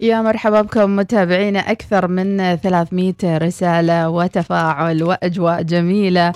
يا 0.00 0.22
مرحبا 0.22 0.62
بكم 0.62 0.96
متابعينا 0.96 1.58
أكثر 1.58 2.08
من 2.08 2.56
300 2.56 3.14
رسالة 3.24 4.08
وتفاعل 4.08 5.02
وأجواء 5.02 5.62
جميلة 5.62 6.32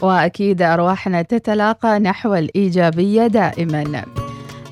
وأكيد 0.00 0.62
أرواحنا 0.62 1.22
تتلاقى 1.22 1.98
نحو 1.98 2.34
الإيجابية 2.34 3.26
دائما. 3.26 4.04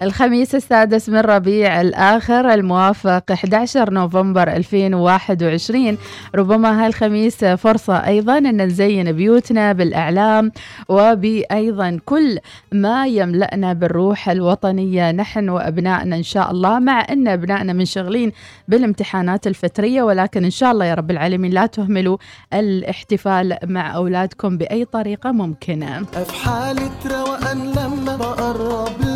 الخميس 0.03 0.55
السادس 0.55 1.09
من 1.09 1.19
ربيع 1.19 1.81
الآخر 1.81 2.55
الموافق 2.55 3.33
11 3.33 3.93
نوفمبر 3.93 4.49
2021 4.49 5.99
ربما 6.35 6.87
هالخميس 6.87 7.45
فرصة 7.45 8.07
أيضا 8.07 8.39
أن 8.39 8.63
نزين 8.63 9.13
بيوتنا 9.13 9.73
بالأعلام 9.73 10.53
وبأيضا 10.89 11.99
كل 12.05 12.39
ما 12.73 13.07
يملأنا 13.07 13.73
بالروح 13.73 14.29
الوطنية. 14.29 15.13
نحن 15.13 15.49
وأبنائنا 15.49 16.17
إن 16.17 16.23
شاء 16.23 16.51
الله 16.51 16.79
مع 16.79 17.07
أن 17.11 17.29
أبنائنا 17.29 17.73
منشغلين 17.73 18.33
بالامتحانات 18.69 19.47
الفترية 19.47 20.03
ولكن 20.03 20.45
إن 20.45 20.51
شاء 20.51 20.73
الله 20.73 20.85
يا 20.85 20.95
رب 20.95 21.11
العالمين 21.11 21.53
لا 21.53 21.67
تهملوا 21.67 22.17
الاحتفال 22.55 23.59
مع 23.65 23.95
أولادكم 23.95 24.59
بأي 24.59 24.85
طريقة 24.85 25.33
ممكنة. 25.33 26.03
في 26.05 26.33
حالة 26.33 26.91
روقان 27.07 27.73
لما 27.73 28.17
بقرب 28.17 29.08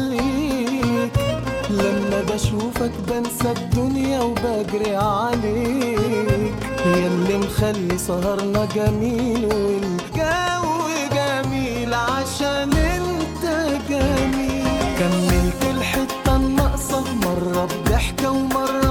بشوفك 2.35 2.92
بنسى 3.09 3.51
الدنيا 3.51 4.21
وبجري 4.21 4.97
عليك. 4.97 6.55
يا 6.87 7.07
اللي 7.07 7.38
مخلي 7.38 7.99
سهرنا 7.99 8.64
جميل 8.75 9.45
والجو 9.45 10.88
جميل 11.16 11.95
عشان 11.95 12.73
انت 12.73 13.45
جميل. 13.90 14.64
كملت 14.99 15.62
الحتة 15.77 16.37
الناقصة 16.37 17.05
مرة 17.14 17.64
بضحكة 17.66 18.31
ومرة 18.31 18.82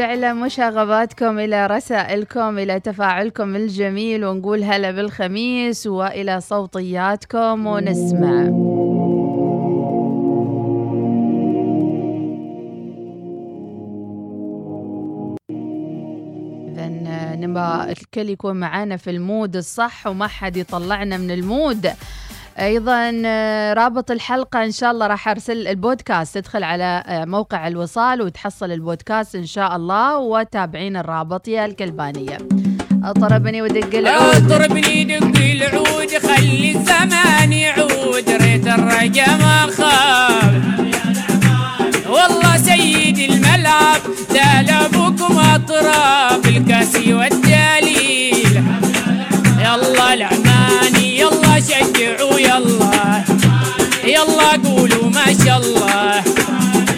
إلى 0.00 0.34
مشاغباتكم 0.34 1.38
إلى 1.38 1.66
رسائلكم 1.66 2.58
إلى 2.58 2.80
تفاعلكم 2.80 3.56
الجميل 3.56 4.24
ونقول 4.24 4.62
هلا 4.62 4.90
بالخميس 4.90 5.86
وإلى 5.86 6.40
صوتياتكم 6.40 7.66
ونسمع. 7.66 8.48
نبغى 17.40 17.92
الكل 17.92 18.30
يكون 18.30 18.56
معانا 18.56 18.96
في 18.96 19.10
ال 19.10 19.19
mood 19.19 19.56
الصح 19.56 20.06
وما 20.06 20.26
حد 20.26 20.56
يطلعنا 20.56 21.16
من 21.16 21.30
ال 21.30 21.40
mood. 21.40 21.90
أيضا 22.60 23.22
آه، 23.26 23.72
رابط 23.74 24.10
الحلقة 24.10 24.64
إن 24.64 24.72
شاء 24.72 24.90
الله 24.90 25.06
راح 25.06 25.28
أرسل 25.28 25.66
البودكاست. 25.66 26.38
تدخل 26.38 26.62
على 26.62 27.02
آه، 27.06 27.24
موقع 27.24 27.68
الوصال 27.68 28.22
وتحصل 28.22 28.72
البودكاست 28.72 29.34
إن 29.34 29.46
شاء 29.46 29.76
الله 29.76 30.18
وتابعين 30.18 30.96
الرابط 30.96 31.48
يا 31.48 31.64
الكلبانية. 31.64 32.38
أطربني 33.04 33.62
ودق 33.62 33.98
العود. 33.98 34.34
اضربني 34.34 35.04
دق 35.04 35.40
العود 35.40 36.08
خلي 36.08 36.70
الزمان 36.70 37.52
يعود. 37.52 38.30
ريت 38.30 38.68
ما 38.68 39.66
خاب 39.76 40.62
والله 42.08 42.56
سيد 42.56 43.18
الملعب 43.18 44.00
دال 44.30 44.70
أبوكم 44.70 45.38
اطراف 45.38 46.48
الكاسي 46.48 47.14
والدليل. 47.14 48.64
يلا 49.58 50.14
العماني 50.14 50.14
يلا 50.14 50.97
شجعوا 51.68 52.40
يلا. 52.40 53.24
يلا 54.04 54.50
قولوا 54.64 55.10
ما 55.10 55.26
شاء 55.44 55.58
الله. 55.58 56.22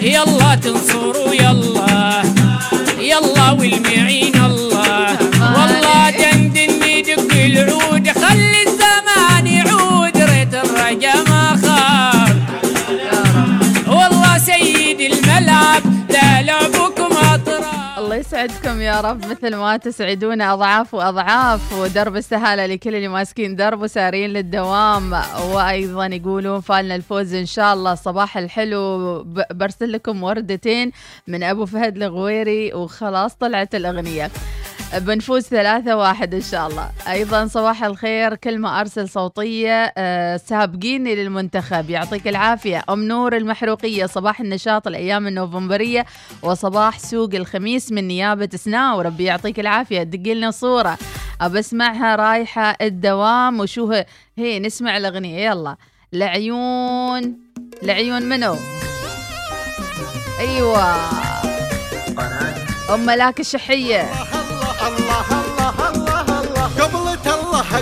يلا 0.01 0.55
تنصروا 0.55 1.33
يلا. 1.33 2.23
يلا 2.99 3.51
والمعين 3.51 4.35
الله. 4.35 5.17
والله 5.55 6.09
دندن 6.09 6.87
يدق 6.87 7.31
العود 7.33 8.09
خلي 8.09 8.60
الله 18.11 18.21
يسعدكم 18.21 18.81
يا 18.81 19.01
رب. 19.01 19.25
مثل 19.25 19.55
ما 19.55 19.77
تسعدونا 19.77 20.53
أضعاف 20.53 20.93
وأضعاف 20.93 21.73
ودرب 21.73 22.15
السهالة 22.15 22.65
لكل 22.65 22.95
اللي 22.95 23.07
ماسكين 23.07 23.55
درب 23.55 23.81
وسارين 23.81 24.29
للدوام. 24.29 25.13
وأيضا 25.53 26.05
يقولون 26.05 26.61
فالنا 26.61 26.95
الفوز 26.95 27.33
إن 27.33 27.45
شاء 27.45 27.73
الله. 27.73 27.95
صباح 27.95 28.37
الحلو. 28.37 29.23
برسل 29.51 29.91
لكم 29.91 30.23
وردتين 30.23 30.91
من 31.27 31.43
أبو 31.43 31.65
فهد 31.65 31.97
الغويري 31.97 32.73
وخلاص 32.73 33.35
طلعت 33.35 33.75
الأغنية. 33.75 34.31
بنفوز 34.97 35.43
ثلاثة 35.43 35.95
واحد 35.97 36.33
إن 36.33 36.41
شاء 36.41 36.67
الله. 36.67 36.89
أيضا 37.07 37.47
صباح 37.47 37.83
الخير 37.83 38.35
كل 38.35 38.57
ما 38.59 38.79
أرسل 38.79 39.09
صوتية 39.09 39.93
آه، 39.97 40.37
سابقيني 40.37 41.15
للمنتخب. 41.15 41.89
يعطيك 41.89 42.27
العافية. 42.27 42.83
أم 42.89 43.03
نور 43.03 43.37
المحروقية 43.37 44.05
صباح 44.05 44.39
النشاط 44.41 44.87
الأيام 44.87 45.27
النوفمبرية 45.27 46.05
وصباح 46.43 46.99
سوق 46.99 47.29
الخميس 47.33 47.91
من 47.91 48.07
نيابة 48.07 48.49
سناو. 48.55 48.97
وربي 48.97 49.23
يعطيك 49.23 49.59
العافية. 49.59 50.03
دقي 50.03 50.33
لنا 50.33 50.51
صورة. 50.51 50.97
أبى 51.41 51.59
أسمعها 51.59 52.15
رايحة 52.15 52.77
الدوام 52.81 53.59
وشو 53.59 53.91
هي- 53.91 54.05
هي 54.37 54.59
نسمع 54.59 54.97
الأغنية. 54.97 55.49
يلا. 55.49 55.75
لعيون 56.13 57.37
لعيون 57.83 58.21
منو؟ 58.21 58.55
أيوة. 60.39 60.95
أم 62.93 63.05
ملاك 63.05 63.39
الشحية. 63.39 64.09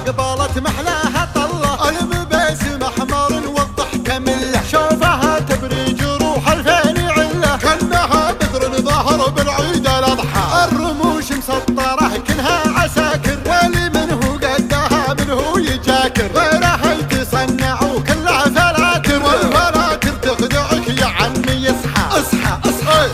قبلت 0.08 0.58
محلاها 0.58 1.30
طلة. 1.36 1.90
المباسم 1.90 2.84
احمر 2.84 3.48
والضحكه 3.48 4.20
ملة. 4.20 4.62
شوفها 4.72 5.40
تبري 5.40 5.94
جروح 5.94 6.50
الفين 6.50 7.10
علة. 7.10 7.58
كأنها 7.58 8.32
بدر 8.32 8.82
ظهر 8.82 9.30
بالعيد 9.30 9.88
الأضحى. 9.88 10.70
الرموش 10.72 11.32
مسطرة 11.32 12.12
كلها 12.28 12.80
عساكر. 12.80 13.38
واللي 13.46 13.90
منه 13.90 14.40
قدها 14.44 15.14
منه 15.20 15.42
يجاكر. 15.58 16.30
غيرها 16.36 16.94
يتصنع 16.94 17.82
وكلها 17.84 18.44
فلاتر 18.44 19.24
والفلاتر 19.24 20.14
تخدعك 20.22 20.88
يا 20.88 21.06
عمي 21.06 21.70
اصحى. 21.70 22.20
اصحى 22.20 22.58
اصحى. 22.70 23.10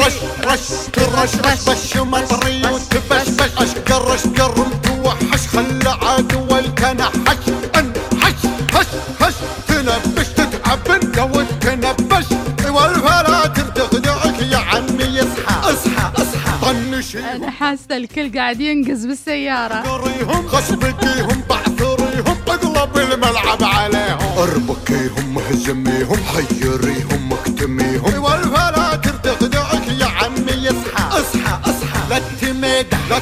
رش 0.00 0.12
رش 0.44 0.66
ترش 0.92 1.34
رش 1.34 1.68
بش 1.68 1.96
مطري 1.96 2.62
وتبش 2.66 3.28
بش 3.28 3.52
أشقر 3.58 4.14
أشقر. 4.14 4.66
أنا 17.14 17.50
حاسة 17.50 17.96
الكل 17.96 18.38
قاعد 18.38 18.60
ينقز 18.60 19.06
بالسيارة. 19.06 19.74
قريهم 19.74 20.48
خصبتيهم 20.48 21.42
بعثريهم 21.50 22.36
اقلب 22.48 22.98
الملعب 22.98 23.62
عليهم. 23.62 24.38
أربكيهم 24.38 25.38
هزميهم 25.38 26.18
حيريهم 26.24 27.32
اكتميهم 27.32 28.22
والفلاتر 28.22 29.14
تخدعك 29.14 29.88
يا 30.00 30.06
عمي 30.06 30.68
اصحى 30.68 31.20
اصحى. 31.20 31.60
اصحى 31.70 32.00
لا 32.10 32.18
تمدح 32.40 32.98
لا 33.10 33.18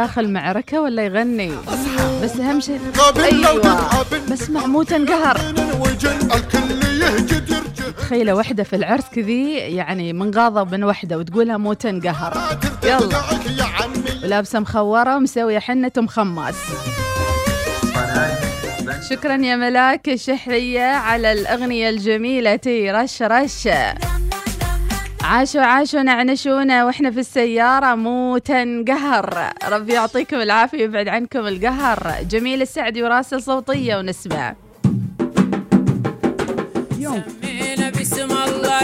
داخل 0.00 0.32
معركة 0.32 0.80
ولا 0.80 1.04
يغني؟ 1.04 1.52
بس 2.22 2.36
أهم 2.36 2.60
شيء 2.60 2.80
أيوة. 3.16 4.04
بس 4.32 4.50
مع 4.50 4.82
تنقهر 4.82 5.40
تخيلة 7.98 8.34
وحدة 8.34 8.62
في 8.62 8.76
العرس 8.76 9.04
كذي 9.14 9.52
يعني 9.52 10.12
من 10.12 10.34
غاضب 10.34 10.72
من 10.72 10.84
وحدة 10.84 11.18
وتقولها 11.18 11.56
مو 11.56 11.72
تنقهر 11.72 12.58
يلا. 12.84 13.20
ولابسة 14.24 14.60
مخورة 14.60 15.16
ومسوية 15.16 15.58
حنة 15.58 15.92
مخماس 15.96 16.54
شكرا 19.10 19.36
يا 19.36 19.56
ملاك 19.56 20.14
شحرية 20.14 20.82
على 20.82 21.32
الأغنية 21.32 21.88
الجميلة 21.88 22.60
رش 22.68 23.22
رش. 23.22 23.68
عاشوا 25.24 25.62
عاشوا 25.62 26.02
نعنشونا 26.02 26.84
وإحنا 26.84 27.10
في 27.10 27.20
السيارة 27.20 27.94
مو 27.94 28.38
تنقهر 28.38 29.52
ربي 29.68 29.92
يعطيكم 29.92 30.36
العافية 30.36 30.78
ويبعد 30.78 31.08
عنكم 31.08 31.46
القهر. 31.46 32.12
جميل 32.30 32.62
السعدي 32.62 33.02
وراسل 33.02 33.42
صوتية 33.42 33.96
ونسمع. 33.96 34.54
سمينا 37.00 37.90
باسم 37.90 38.32
الله 38.32 38.80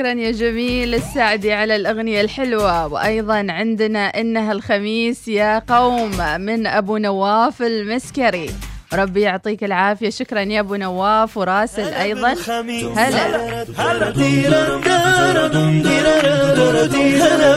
شكرا 0.00 0.12
يا 0.12 0.30
جميل 0.30 0.94
السعدي 0.94 1.52
على 1.52 1.76
الأغنية 1.76 2.20
الحلوة. 2.20 2.86
وأيضا 2.86 3.46
عندنا 3.48 4.06
إنها 4.06 4.52
الخميس 4.52 5.28
يا 5.28 5.58
قوم 5.58 6.10
من 6.40 6.66
أبو 6.66 6.96
نواف 6.96 7.62
المسكري. 7.62 8.50
ربي 8.94 9.20
يعطيك 9.20 9.64
العافية. 9.64 10.10
شكرا 10.10 10.40
يا 10.40 10.60
أبو 10.60 10.74
نواف 10.74 11.36
وراسل 11.36 11.82
أيضا. 11.82 12.34
هلا. 12.96 13.66
هلا 13.78 14.10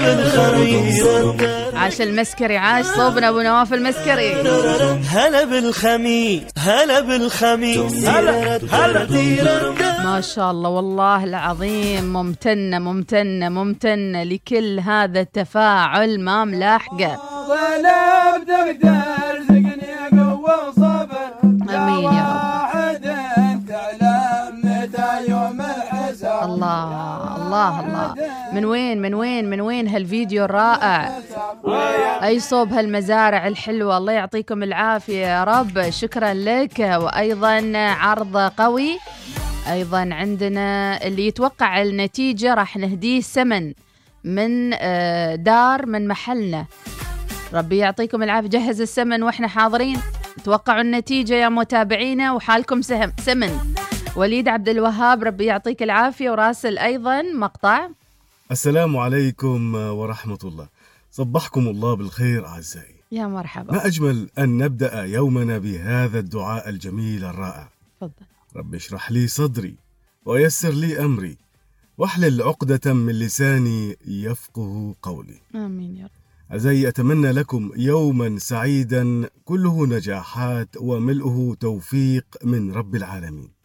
بالخميس. 0.03 1.03
عاش 1.73 2.01
المسكري 2.01 2.57
عاش 2.57 2.85
صوبنا 2.85 3.29
أبو 3.29 3.41
نواف 3.41 3.73
المسكري. 3.73 4.33
هلا 5.09 5.43
بالخميس. 5.43 6.43
هلا 6.57 6.99
بالخميس. 6.99 8.05
هلا. 8.05 8.59
هلا. 8.71 9.07
ما 10.03 10.21
شاء 10.21 10.51
الله 10.51 10.69
والله 10.69 11.23
العظيم. 11.23 12.13
ممتنة 12.13 12.79
ممتنة 12.79 13.49
ممتنة 13.49 14.23
لكل 14.23 14.79
هذا 14.79 15.19
التفاعل 15.19 16.19
ما 16.19 16.45
ملاحقة. 16.45 17.19
ظلام 17.47 18.43
تقدر 18.43 19.22
الله 26.63 27.35
الله 27.35 27.79
الله. 27.79 28.15
من 28.53 28.65
وين 28.65 29.01
من 29.01 29.13
وين 29.13 29.49
من 29.49 29.61
وين 29.61 29.87
هالفيديو 29.87 30.45
الرائع؟ 30.45 31.19
أي 32.23 32.39
صوب 32.39 32.73
هالمزارع 32.73 33.47
الحلوة. 33.47 33.97
الله 33.97 34.13
يعطيكم 34.13 34.63
العافية 34.63 35.25
يا 35.25 35.43
رب. 35.43 35.89
شكرا 35.89 36.33
لك. 36.33 36.79
وأيضا 36.79 37.77
عرض 37.77 38.37
قوي. 38.37 38.99
أيضا 39.71 40.09
عندنا 40.11 40.97
اللي 41.07 41.27
يتوقع 41.27 41.81
النتيجة 41.81 42.53
راح 42.53 42.77
نهديه 42.77 43.21
سمن 43.21 43.73
من 44.23 44.73
آه، 44.73 45.35
دار 45.35 45.85
من 45.85 46.07
محلنا. 46.07 46.65
ربي 47.53 47.77
يعطيكم 47.77 48.23
العافية. 48.23 48.49
جهز 48.49 48.81
السمن 48.81 49.23
وإحنا 49.23 49.47
حاضرين. 49.47 49.99
توقعوا 50.43 50.81
النتيجة 50.81 51.33
يا 51.33 51.49
متابعينا 51.49 52.31
وحالكم 52.31 52.81
سهم 52.81 53.13
سمن. 53.19 53.73
وليد 54.15 54.47
عبد 54.47 54.69
الوهاب 54.69 55.23
ربي 55.23 55.45
يعطيك 55.45 55.83
العافية 55.83 56.31
وراسل 56.31 56.77
أيضا 56.77 57.21
مقطع. 57.21 57.89
السلام 58.51 58.97
عليكم 58.97 59.75
ورحمة 59.75 60.37
الله. 60.43 60.67
صبحكم 61.11 61.67
الله 61.67 61.93
بالخير 61.95 62.45
أعزائي. 62.47 62.95
يا 63.11 63.27
مرحبا. 63.27 63.73
ما 63.73 63.85
أجمل 63.85 64.29
أن 64.39 64.57
نبدأ 64.57 65.03
يومنا 65.03 65.57
بهذا 65.57 66.19
الدعاء 66.19 66.69
الجميل 66.69 67.25
الرائع. 67.25 67.69
تفضل. 68.01 68.11
رب 68.55 68.75
اشرح 68.75 69.11
لي 69.11 69.27
صدري 69.27 69.75
ويسر 70.25 70.71
لي 70.71 71.05
أمري. 71.05 71.37
واحلل 71.97 72.41
عقدة 72.41 72.93
من 72.93 73.13
لساني 73.13 73.97
يفقه 74.07 74.95
قولي. 75.01 75.39
آمين 75.55 75.97
يا 75.97 76.03
رب. 76.03 76.11
أعزائي 76.51 76.87
أتمنى 76.87 77.31
لكم 77.31 77.71
يوما 77.75 78.39
سعيدا. 78.39 79.29
كله 79.45 79.87
نجاحات 79.87 80.69
وملؤه 80.79 81.55
توفيق 81.59 82.25
من 82.43 82.71
رب 82.71 82.95
العالمين. 82.95 83.62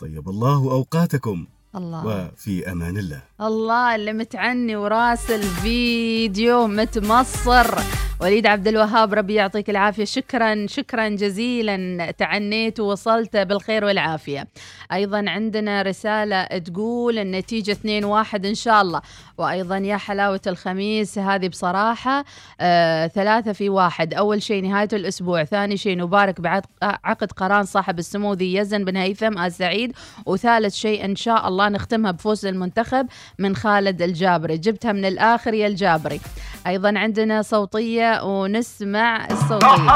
طيب 0.00 0.28
الله 0.28 0.70
أوقاتكم. 0.70 1.46
الله. 1.76 2.06
وفي 2.06 2.72
أمان 2.72 2.96
الله. 2.98 3.22
الله 3.40 3.94
اللي 3.94 4.12
متعني 4.12 4.76
وراسل 4.76 5.42
فيديو 5.42 6.66
متمصر. 6.66 7.78
وليد 8.22 8.46
عبد 8.46 8.68
الوهاب 8.68 9.14
ربي 9.14 9.34
يعطيك 9.34 9.70
العافية. 9.70 10.04
شكرا 10.04 10.66
شكرا 10.66 11.08
جزيلا. 11.08 12.10
تعنيت 12.10 12.80
ووصلت 12.80 13.36
بالخير 13.36 13.84
والعافية. 13.84 14.48
أيضا 14.92 15.24
عندنا 15.28 15.82
رسالة 15.82 16.44
تقول 16.44 17.18
النتيجة 17.18 17.72
2 17.72 18.04
1 18.04 18.46
إن 18.46 18.54
شاء 18.54 18.82
الله. 18.82 19.00
وأيضا 19.38 19.76
يا 19.76 19.96
حلاوة 19.96 20.40
الخميس 20.46 21.18
هذه 21.18 21.48
بصراحة 21.48 22.24
آه 22.60 23.06
ثلاثة 23.06 23.52
في 23.52 23.68
واحد. 23.68 24.14
أول 24.14 24.42
شيء 24.42 24.62
نهاية 24.62 24.88
الأسبوع 24.92 25.44
ثاني 25.44 25.76
شيء 25.76 25.96
نبارك 25.96 26.40
بعد 26.40 26.66
عقد 26.82 27.32
قران 27.32 27.64
صاحب 27.64 27.98
السمو 27.98 28.34
ذي 28.34 28.54
يزن 28.54 28.84
بن 28.84 28.96
هيثم 28.96 29.38
آل 29.38 29.52
سعيد. 29.52 29.92
وثالث 30.26 30.74
شيء 30.74 31.04
إن 31.04 31.16
شاء 31.16 31.48
الله 31.48 31.68
نختمها 31.68 32.10
بفوز 32.10 32.46
المنتخب 32.46 33.06
من 33.38 33.56
خالد 33.56 34.02
الجابري. 34.02 34.58
جبتها 34.58 34.92
من 34.92 35.04
الآخر 35.04 35.54
يا 35.54 35.66
الجابري. 35.66 36.20
أيضا 36.66 36.98
عندنا 36.98 37.42
صوتية 37.42 38.09
ونسمع 38.24 39.26
الصوتيه 39.30 39.90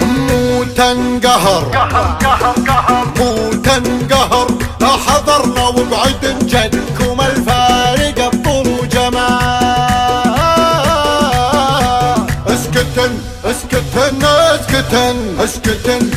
مو 0.00 0.64
تنقهر 0.76 1.64
مو 3.18 3.50
تنقهر 3.64 4.46
حضرنا 5.06 5.68
وبعد 5.68 6.22
جدكم 6.46 6.73
أسكتن 14.54 15.16
أسكتن. 15.40 16.10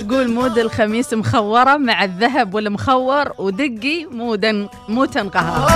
تقول 0.00 0.30
مود 0.30 0.58
الخميس 0.58 1.14
مخورة 1.14 1.76
مع 1.76 2.04
الذهب 2.04 2.54
والمخور 2.54 3.32
ودقي 3.38 4.06
مودن 4.10 4.68
مو 4.88 5.04
تنقهر 5.04 5.68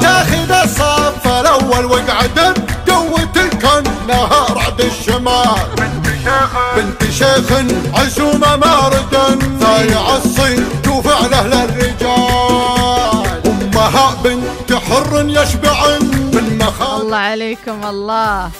تاخذ 0.00 0.52
الصف 0.64 1.26
الأول 1.26 1.84
واقعد 1.84 2.38
بقوة 2.86 3.32
الكون 3.36 3.82
نهار 4.08 4.58
عد 4.58 4.80
الشمال. 4.80 5.60
بنت 6.76 7.10
شيخ 7.10 7.52
عزومة 7.94 8.56
ماردا 8.56 9.38
ضايع 9.60 10.16
الصيد 10.16 10.88
وفعله 10.88 11.46
للرجال 11.46 13.26
أمها 13.46 14.16
بنت 14.24 14.72
حر 14.72 15.24
يشبعن 15.28 16.02
من 16.34 16.58
مخاض 16.58 17.00
الله 17.00 17.16
عليكم 17.16 17.86
الله. 17.86 18.50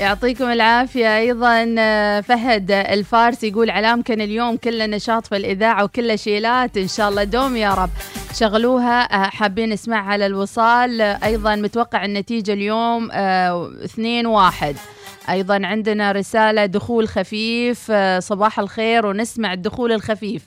يعطيكم 0.00 0.44
العافية. 0.44 1.18
أيضا 1.18 1.74
آه، 1.78 2.20
فهد 2.20 2.70
الفارس 2.70 3.44
يقول 3.44 3.70
علام 3.70 4.02
كان 4.02 4.20
اليوم 4.20 4.56
كله 4.56 4.86
نشاط 4.86 5.26
في 5.26 5.36
الإذاعة 5.36 5.84
وكله 5.84 6.16
شيلات. 6.16 6.76
إن 6.76 6.88
شاء 6.88 7.08
الله 7.08 7.24
دوم 7.24 7.56
يا 7.56 7.74
رب. 7.74 7.90
شغلوها 8.34 9.00
آه، 9.02 9.28
حابين 9.28 9.68
نسمعها 9.70 10.12
على 10.12 10.26
الوصال. 10.26 11.00
أيضا 11.00 11.56
متوقع 11.56 12.04
النتيجة 12.04 12.52
اليوم 12.52 13.08
آه، 13.12 13.70
اثنين 13.84 14.26
واحد. 14.26 14.76
أيضا 15.30 15.60
عندنا 15.66 16.12
رسالة 16.12 16.66
دخول 16.66 17.08
خفيف 17.08 17.92
صباح 18.18 18.58
الخير 18.60 19.06
ونسمع 19.06 19.52
الدخول 19.52 19.92
الخفيف. 19.92 20.42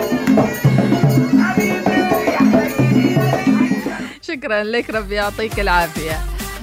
شكرا 4.44 4.62
لك 4.62 4.90
ربي 4.90 5.14
يعطيك 5.14 5.60
العافية. 5.60 6.18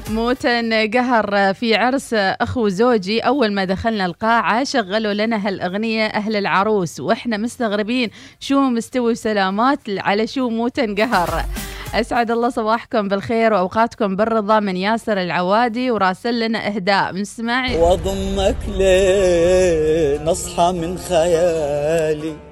موتن 0.09 0.91
قهر 0.93 1.53
في 1.53 1.75
عرس 1.75 2.13
أخو 2.13 2.67
زوجي 2.67 3.19
أول 3.19 3.53
ما 3.53 3.65
دخلنا 3.65 4.05
القاعة 4.05 4.63
شغلوا 4.63 5.13
لنا 5.13 5.47
هالأغنية 5.47 6.05
أهل 6.05 6.35
العروس 6.35 6.99
وإحنا 6.99 7.37
مستغربين 7.37 8.09
شو 8.39 8.59
مستوي 8.59 9.15
سلامات 9.15 9.79
على 9.87 10.27
شو 10.27 10.49
موتن 10.49 10.95
قهر. 10.95 11.45
أسعد 11.93 12.31
الله 12.31 12.49
صباحكم 12.49 13.07
بالخير 13.07 13.53
وأوقاتكم 13.53 14.15
بالرضا 14.15 14.59
من 14.59 14.77
ياسر 14.77 15.21
العوادي 15.21 15.91
وراسل 15.91 16.39
لنا 16.39 16.67
إهداء. 16.67 17.13
نسمع 17.13 17.75
واضمك 17.75 18.57
ليه 18.77 20.23
نصحى 20.23 20.71
من 20.71 20.97
خيالي. 20.97 22.50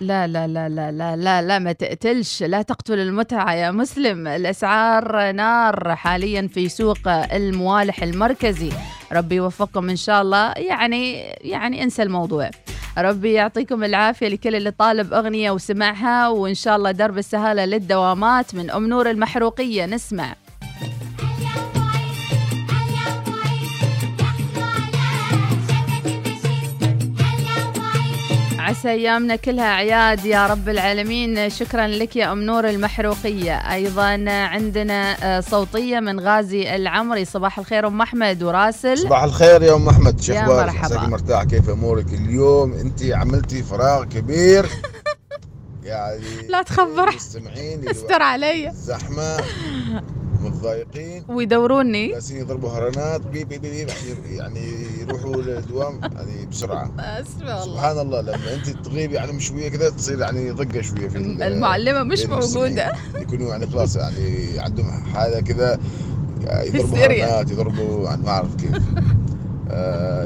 لا 0.00 0.26
لا 0.26 0.46
لا 0.46 0.68
لا 0.68 0.92
لا 0.92 1.16
لا 1.16 1.42
لا 1.42 1.58
ما 1.58 1.72
تقتلش. 1.72 2.42
لا 2.42 2.62
تقتل 2.62 2.98
المتعة 2.98 3.54
يا 3.54 3.70
مسلم. 3.70 4.26
الأسعار 4.26 5.32
نار 5.32 5.96
حاليا 5.96 6.48
في 6.54 6.68
سوق 6.68 7.08
الموالح 7.08 8.02
المركزي. 8.02 8.72
ربي 9.12 9.34
يوفقكم 9.34 9.90
إن 9.90 9.96
شاء 9.96 10.22
الله. 10.22 10.52
يعني 10.52 11.20
يعني 11.40 11.82
انسى 11.82 12.02
الموضوع. 12.02 12.50
ربي 12.98 13.32
يعطيكم 13.32 13.84
العافية 13.84 14.28
لكل 14.28 14.54
اللي 14.54 14.70
طالب 14.70 15.14
أغنية 15.14 15.50
وسمعها 15.50 16.28
وإن 16.28 16.54
شاء 16.54 16.76
الله 16.76 16.90
درب 16.90 17.18
السهالة 17.18 17.64
للدوامات 17.64 18.54
من 18.54 18.70
أم 18.70 18.86
نور 18.86 19.10
المحروقية. 19.10 19.86
نسمع. 19.86 20.34
عسى 28.70 28.90
أيامنا 28.90 29.36
كلها 29.36 29.64
اعياد 29.64 30.24
يا 30.24 30.46
رب 30.46 30.68
العالمين. 30.68 31.50
شكرا 31.50 31.86
لك 31.86 32.16
يا 32.16 32.32
أم 32.32 32.42
نور 32.42 32.68
المحروقية. 32.68 33.54
أيضا 33.72 34.30
عندنا 34.30 35.16
آه، 35.36 35.40
صوتية 35.40 36.00
من 36.00 36.20
غازي 36.20 36.76
العمري. 36.76 37.24
صباح 37.24 37.58
الخير 37.58 37.86
أم 37.86 38.00
أحمد 38.02 38.42
وراسل. 38.42 38.98
صباح 38.98 39.22
الخير 39.22 39.62
يا 39.62 39.74
أم 39.74 39.88
أحمد. 39.88 40.20
شو 40.20 40.32
يا 40.32 40.40
أخبارك؟ 40.40 40.74
مرحبا. 40.74 41.06
مرتاح 41.06 41.44
كيف 41.44 41.70
أمورك 41.70 42.06
اليوم؟ 42.14 42.72
أنت 42.72 43.02
عملتي 43.02 43.62
فراغ 43.62 44.04
كبير. 44.04 44.66
يعني 45.82 46.46
لا 46.48 46.62
تخبر. 46.62 47.08
المستمعين 47.08 47.88
استر 47.88 48.22
علي. 48.22 48.68
الزحمة. 48.68 49.36
متضايقين 50.40 51.24
ويدوروني. 51.28 52.08
جالسين 52.08 52.36
يضربوا 52.36 52.70
هرنات. 52.70 53.20
بي 53.20 53.44
بي 53.44 53.58
بي 53.58 53.86
يعني 54.36 54.60
يروحوا 55.00 55.36
للدوام. 55.36 56.00
يعني 56.02 56.46
بسرعة. 56.50 56.90
والله 56.96 57.64
سبحان 57.64 57.98
الله. 57.98 58.20
لما 58.20 58.54
أنت 58.54 58.68
تغيب 58.68 59.12
يعني 59.12 59.40
شوية 59.40 59.68
كذا 59.68 59.90
تصير 59.90 60.20
يعني 60.20 60.50
ضقه 60.50 60.80
شوية 60.80 61.08
في 61.08 61.18
ال- 61.18 61.42
المعلمة 61.42 62.02
مش. 62.02 62.26
موجودة. 62.26 62.92
يكونوا 63.20 63.48
يعني 63.50 63.66
خلاص 63.66 63.96
يعني 63.96 64.58
عندهم 64.58 64.90
حالة 65.14 65.40
كذا. 65.40 65.78
يضربوا. 66.50 66.98
هرنات 66.98 67.50
يضربوا 67.50 68.04
يعني 68.08 68.22
ما 68.22 68.28
اعرف 68.28 68.54
كيف 68.56 68.70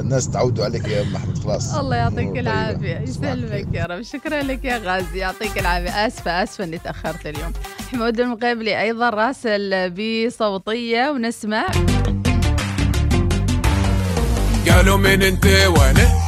الناس 0.01 0.29
تعودوا 0.29 0.65
عليك 0.65 0.87
يا 0.87 1.01
أم 1.01 1.15
أحمد 1.15 1.37
خلاص. 1.37 1.75
الله 1.75 1.95
يعطيك. 1.95 2.37
العافية. 2.37 2.99
يسلمك 2.99 3.67
يا 3.73 3.85
رب. 3.85 4.01
شكرا 4.01 4.43
لك 4.43 4.65
يا 4.65 4.77
غازي. 4.77 5.19
يعطيك 5.19 5.59
العافية. 5.59 6.07
آسفة 6.07 6.43
آسفة 6.43 6.63
إني 6.63 6.77
تأخرت 6.77 7.25
اليوم. 7.25 7.53
حمود 7.91 8.19
المقيبلي 8.19 8.81
أيضا 8.81 9.09
راسل 9.09 9.91
بصوتية 9.91 11.09
ونسمع. 11.09 11.65
قالوا 14.69 14.97
من 14.97 15.21
أنت 15.21 15.45
وأنا 15.45 16.24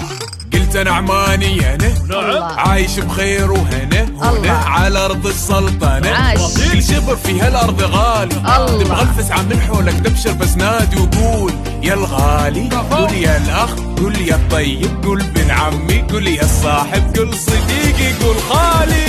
أنا 0.77 0.91
عماني 0.91 1.73
أنا. 1.75 1.87
الله. 2.03 2.45
عايش 2.45 2.99
بخير 2.99 3.51
وهنا. 3.51 4.03
هنا 4.21 4.51
على 4.51 4.99
أرض 5.05 5.27
السلطنة. 5.27 6.09
عاش. 6.09 6.57
كل 6.57 6.83
شبر 6.83 7.15
في 7.15 7.41
هالأرض 7.41 7.81
غالي. 7.81 8.35
الله. 8.35 8.83
تبغى 8.83 9.01
الفسعه 9.01 9.41
من 9.41 9.59
حولك 9.61 9.93
تبشر 9.93 10.31
بس 10.31 10.57
نادي 10.57 10.97
وقول 10.97 11.53
يا 11.83 11.93
الغالي 11.93 12.69
قول 12.91 13.13
يا 13.13 13.37
الأخ 13.37 13.73
قول 13.97 14.17
يا 14.21 14.35
الطيب 14.35 15.03
قول 15.03 15.23
بن 15.23 15.51
عمي 15.51 16.01
قول 16.01 16.27
يا 16.27 16.43
الصاحب 16.43 17.17
قول 17.17 17.33
صديقي 17.33 18.13
قول 18.23 18.35
خالي. 18.49 19.05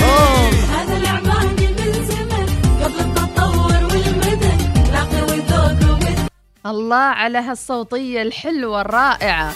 هذا 0.77 0.97
العماني 0.97 1.67
من 1.67 1.93
زمن 1.93 2.45
قبل 2.83 2.99
التطور 2.99 3.83
والمدن 3.91 4.57
العقل 4.89 5.21
والذوق 5.29 5.91
ومن 5.91 6.27
الله 6.65 6.95
على 6.95 7.37
هالصوتية 7.37 8.21
الحلوة 8.21 8.81
الرائعة. 8.81 9.53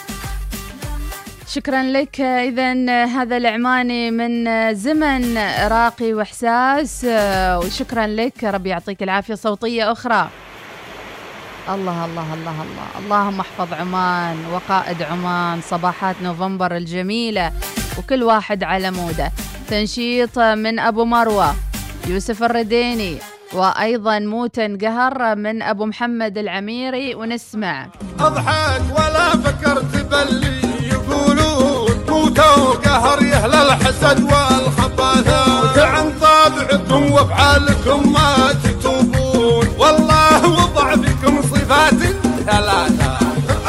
شكرا 1.53 1.83
لك. 1.83 2.21
إذا 2.21 3.05
هذا 3.05 3.37
العماني 3.37 4.11
من 4.11 4.31
زمن 4.73 5.37
راقي 5.67 6.13
وإحساس. 6.13 7.05
وشكرا 7.65 8.07
لك. 8.07 8.43
ربي 8.43 8.69
يعطيك 8.69 9.03
العافية. 9.03 9.35
صوتية 9.35 9.91
أخرى. 9.91 10.29
الله 11.69 12.05
الله 12.05 12.33
الله 12.33 12.57
الله. 12.65 12.87
اللهم 12.99 13.39
احفظ 13.39 13.73
عمان 13.73 14.37
وقائد 14.53 15.01
عمان. 15.01 15.61
صباحات 15.61 16.15
نوفمبر 16.23 16.77
الجميلة. 16.77 17.51
وكل 17.97 18.23
واحد 18.23 18.63
على 18.63 18.91
موده. 18.91 19.31
تنشيط 19.69 20.39
من 20.39 20.79
أبو 20.79 21.05
مروة. 21.05 21.55
يوسف 22.07 22.43
الرديني. 22.43 23.17
وأيضا 23.53 24.19
موتن 24.19 24.77
قهر 24.77 25.35
من 25.35 25.61
أبو 25.61 25.85
محمد 25.85 26.37
العميري. 26.37 27.15
ونسمع. 27.15 27.87
أضحك 28.19 28.81
ولا 28.97 29.29
فكرت 29.29 29.93
باللي 30.11 30.52
يقولون 32.37 32.65
موتوا 32.67 32.73
قهر 32.75 33.21
يهل 33.23 33.53
الحسد 33.53 34.23
والخباثات 34.23 35.77
عن 35.77 36.13
طابعكم 36.21 37.11
وافعالكم 37.11 38.13
ما 38.13 38.53
تتوبون. 38.63 39.67
والله 39.77 40.47
وضع 40.47 40.95
فيكم 40.95 41.41
صفات 41.41 41.99
ثلاثة. 42.45 43.17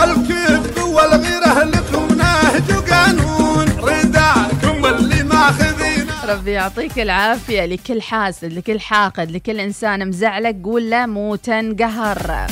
الكذب 0.04 0.82
والغيرة 0.82 1.64
لكم 1.64 2.14
نهج 2.14 2.72
وقانون. 2.76 3.66
رداكم 3.78 4.86
اللي 4.86 5.22
ماخذين 5.22 6.06
ربي 6.28 6.50
يعطيك 6.50 6.98
العافية 6.98 7.66
لكل 7.66 8.02
حاسد 8.02 8.52
لكل 8.52 8.80
حاقد 8.80 9.30
لكل 9.30 9.60
إنسان 9.60 10.08
مزعلك 10.08 10.56
قول 10.64 10.90
له 10.90 11.06
موتن 11.06 11.76
قهر 11.76 12.46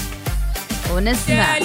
ونسمع 0.95 1.57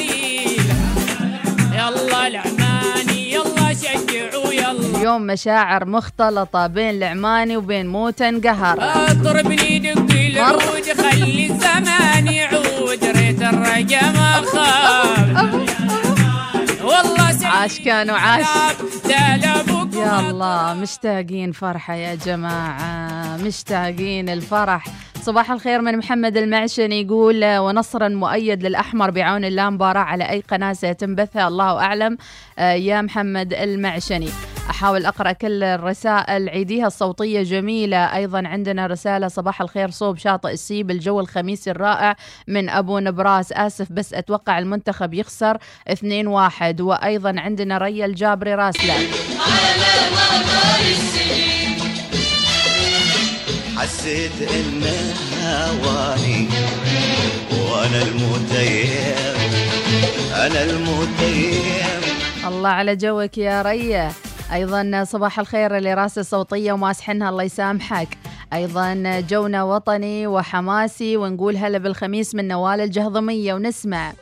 يلا 1.73 2.27
العماني 2.27 3.33
يلا 3.33 3.73
شجعوا 3.73 4.16
يلا. 4.57 4.97
اليوم 4.97 5.21
مشاعر 5.21 5.85
مختلطة 5.85 6.67
بين 6.67 6.89
العماني 6.89 7.57
وبين 7.57 7.87
موتن 7.87 8.41
قهر 8.41 8.77
اضربني 9.11 9.79
دق 9.79 10.11
العود 10.11 10.83
خلي 11.01 11.45
الزمان 11.45 12.27
يعود. 12.27 13.03
ريت 13.03 13.41
الرجا 13.41 14.01
ما 14.11 14.41
خاب 14.53 15.67
والله 16.83 17.47
عاش 17.47 17.79
كانوا 17.79 18.17
عاش. 18.17 18.45
يا 19.09 20.19
الله 20.19 20.73
مشتاقين 20.73 21.51
فرحة 21.51 21.93
يا 21.93 22.15
جماعة 22.15 23.37
مشتاقين 23.37 24.29
الفرح. 24.29 24.85
صباح 25.27 25.51
الخير 25.51 25.81
من 25.81 25.97
محمد 25.97 26.37
المعشن 26.37 26.91
يقول 26.91 27.43
آه، 27.43 27.61
ونصرا 27.61 28.07
مؤيد 28.07 28.63
للأحمر 28.63 29.11
بعون 29.11 29.45
الله 29.45 29.69
مباراة 29.69 30.01
على 30.01 30.29
أي 30.29 30.39
قناة 30.39 30.73
سيتم 30.73 31.15
بثها 31.15 31.47
الله 31.47 31.79
أعلم 31.79 32.17
آه، 32.59 32.71
يا 32.71 33.01
محمد 33.01 33.53
المعشني 33.53 34.29
أحاول 34.69 35.05
أقرأ 35.05 35.31
كل 35.31 35.63
الرسائل 35.63 36.49
عيديها 36.49 36.87
الصوتية 36.87 37.43
جميلة. 37.43 37.97
أيضا 37.97 38.47
عندنا 38.47 38.87
رسالة 38.87 39.27
صباح 39.27 39.61
الخير 39.61 39.89
صوب 39.89 40.17
شاطئ 40.17 40.51
السيب 40.51 40.91
الجو 40.91 41.19
الخميسي 41.19 41.71
الرائع 41.71 42.15
من 42.47 42.69
أبو 42.69 42.99
نبراس. 42.99 43.51
آسف 43.51 43.91
بس 43.91 44.13
أتوقع 44.13 44.59
المنتخب 44.59 45.13
يخسر 45.13 45.57
2-1 45.89 46.81
وأيضا 46.81 47.35
عندنا 47.37 47.77
ريا 47.77 48.05
الجابري 48.05 48.55
راسلة. 48.55 48.93
حسيت 53.87 54.51
إن 54.51 54.83
هواني 55.43 56.47
وأنا 57.51 58.01
المتيم 58.01 59.35
أنا 60.33 60.63
المتيم. 60.63 62.01
الله 62.47 62.69
على 62.69 62.95
جوك 62.95 63.37
يا 63.37 63.61
ريا. 63.61 64.11
أيضا 64.53 65.03
صباح 65.03 65.39
الخير 65.39 65.77
اللي 65.77 65.93
راسه 65.93 66.21
صوتيه 66.21 66.71
وماسحنها 66.71 67.29
الله 67.29 67.43
يسامحك. 67.43 68.17
أيضا 68.53 69.23
جونا 69.29 69.63
وطني 69.63 70.27
وحماسي 70.27 71.17
ونقول 71.17 71.57
هلا 71.57 71.77
بالخميس 71.77 72.35
من 72.35 72.47
نوال 72.47 72.81
الجهضمية 72.81 73.53
ونسمع. 73.53 74.13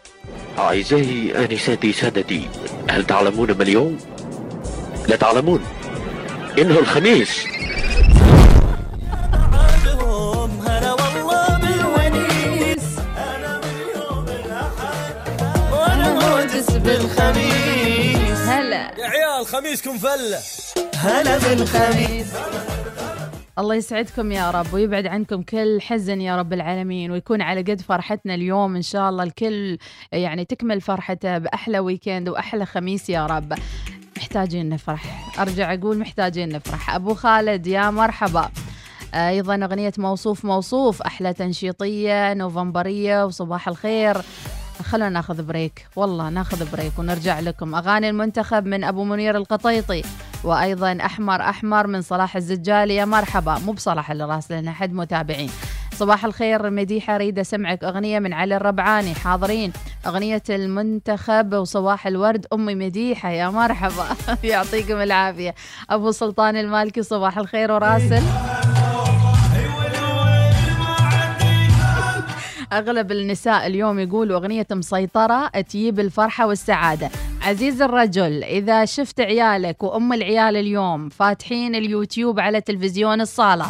أعزائي 0.57 1.45
آنساتي 1.45 1.93
سادتي 1.93 2.49
هل 2.89 3.05
تعلمون 3.05 3.51
ما 3.51 3.63
اليوم؟ 3.63 3.97
لا 5.07 5.15
تعلمون. 5.15 5.59
إنه 6.59 6.79
الخميس. 6.79 7.45
خميسكم 19.55 19.97
فله 19.97 20.39
هلا 20.95 21.37
بالخميس. 21.37 22.27
الله 23.59 23.75
يسعدكم 23.75 24.31
يا 24.31 24.51
رب 24.51 24.73
ويبعد 24.73 25.07
عنكم 25.07 25.41
كل 25.41 25.81
حزن 25.81 26.21
يا 26.21 26.37
رب 26.37 26.53
العالمين 26.53 27.11
ويكون 27.11 27.41
على 27.41 27.61
قد 27.61 27.81
فرحتنا 27.81 28.35
اليوم 28.35 28.75
إن 28.75 28.81
شاء 28.81 29.09
الله 29.09 29.23
الكل 29.23 29.77
يعني 30.11 30.45
تكمل 30.45 30.81
فرحته 30.81 31.37
بأحلى 31.37 31.79
ويكند 31.79 32.29
وأحلى 32.29 32.65
خميس 32.65 33.09
يا 33.09 33.25
رب. 33.25 33.53
محتاجين 34.17 34.69
نفرح. 34.69 35.39
أرجع 35.39 35.73
أقول 35.73 35.97
محتاجين 35.97 36.49
نفرح. 36.49 36.95
أبو 36.95 37.13
خالد 37.13 37.67
يا 37.67 37.89
مرحبا. 37.89 38.49
أيضا 39.13 39.55
أغنية 39.55 39.93
موصوف 39.97 40.45
موصوف 40.45 41.01
أحلى 41.01 41.33
تنشيطية 41.33 42.33
نوفمبرية 42.33 43.25
وصباح 43.25 43.67
الخير. 43.67 44.17
خلونا 44.83 45.09
ناخذ 45.09 45.43
break. 45.43 45.87
والله 45.95 46.29
ناخذ 46.29 46.71
break 46.71 46.99
ونرجع 46.99 47.39
لكم. 47.39 47.75
أغاني 47.75 48.09
المنتخب 48.09 48.65
من 48.65 48.83
أبو 48.83 49.03
منير 49.03 49.37
القطيطي 49.37 50.03
وأيضا 50.43 50.97
أحمر 51.05 51.41
أحمر 51.41 51.87
من 51.87 52.01
صلاح 52.01 52.35
الزجالي 52.35 52.95
يا 52.95 53.05
مرحبا. 53.05 53.57
مو 53.65 53.71
بصلاح 53.71 54.11
اللي 54.11 54.25
راسلنا 54.25 54.71
حد 54.71 54.93
متابعين. 54.93 55.49
صباح 55.93 56.25
الخير 56.25 56.69
مديحه 56.69 57.15
اريد 57.15 57.39
اسمعك 57.39 57.83
أغنية 57.83 58.19
من 58.19 58.33
علي 58.33 58.57
الربعاني. 58.57 59.15
حاضرين. 59.15 59.73
أغنية 60.07 60.43
المنتخب 60.49 61.53
وصباح 61.53 62.07
الورد. 62.07 62.45
أمي 62.53 62.75
مديحة 62.75 63.29
يا 63.29 63.49
مرحبا. 63.49 64.05
يعطيكم 64.43 65.01
العافية. 65.01 65.55
أبو 65.89 66.11
سلطان 66.11 66.55
المالكي 66.55 67.03
صباح 67.03 67.37
الخير 67.37 67.71
وراسل 67.71 68.23
أغلب 72.77 73.11
النساء 73.11 73.67
اليوم 73.67 73.99
يقولوا 73.99 74.37
أغنية 74.37 74.67
مسيطرة 74.71 75.47
تجيب 75.47 75.99
الفرحة 75.99 76.47
والسعادة. 76.47 77.09
عزيز 77.41 77.81
الرجل 77.81 78.43
إذا 78.43 78.85
شفت 78.85 79.21
عيالك 79.21 79.83
وأم 79.83 80.13
العيال 80.13 80.57
اليوم 80.57 81.09
فاتحين 81.09 81.75
اليوتيوب 81.75 82.39
على 82.39 82.61
تلفزيون 82.61 83.21
الصالة 83.21 83.65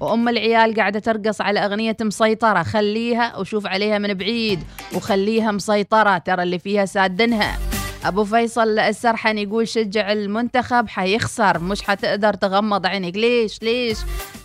وأم 0.00 0.28
العيال 0.28 0.74
قاعدة 0.74 0.98
ترقص 0.98 1.40
على 1.40 1.60
أغنية 1.60 1.96
مسيطرة 2.00 2.62
خليها 2.62 3.36
وشوف 3.36 3.66
عليها 3.66 3.98
من 3.98 4.14
بعيد 4.14 4.60
وخليها 4.94 5.50
مسيطرة 5.50 6.18
ترى 6.18 6.42
اللي 6.42 6.58
فيها 6.58 6.84
سادنها. 6.84 7.58
أبو 8.04 8.24
فيصل 8.24 8.78
السرحن 8.78 9.38
يقول 9.38 9.68
شجع 9.68 10.12
المنتخب 10.12 10.88
حيخسر 10.88 11.58
مش 11.58 11.82
حتقدر 11.82 12.34
تغمض 12.34 12.86
عينك. 12.86 13.16
ليش؟ 13.16 13.62
ليش؟ 13.62 13.98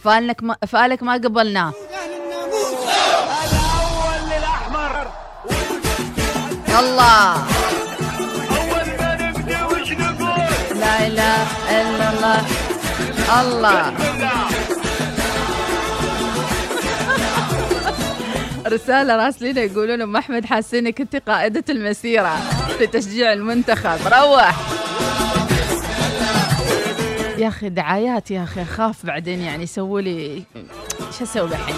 فالك 0.04 0.44
ما, 0.44 0.56
فالك 0.68 1.04
ما 1.04 1.14
قبلناه 1.14 1.74
الله 6.80 7.46
لا 10.80 11.08
إله 11.08 11.44
إلا 11.72 12.10
الله. 12.14 12.42
الله. 13.42 13.94
رسالة 18.76 19.16
راسلين 19.16 19.58
يقولون 19.58 20.02
أم 20.02 20.16
أحمد 20.16 20.46
حاسينك 20.46 21.02
أنت 21.02 21.16
قائدة 21.16 21.64
المسيرة 21.70 22.36
في 22.78 22.88
تشجيع 22.88 23.34
المنتخب. 23.34 24.00
روح. 24.08 24.56
يا 27.38 27.48
أخي 27.48 27.70
دعايات 27.70 28.32
يا 28.32 28.44
أخي 28.44 28.62
أخاف 28.62 29.06
بعدين 29.06 29.42
يعني 29.42 29.64
يسووا 29.64 30.02
لي 30.02 30.44
شو 31.18 31.24
أسوي 31.24 31.50
الحين؟ 31.50 31.76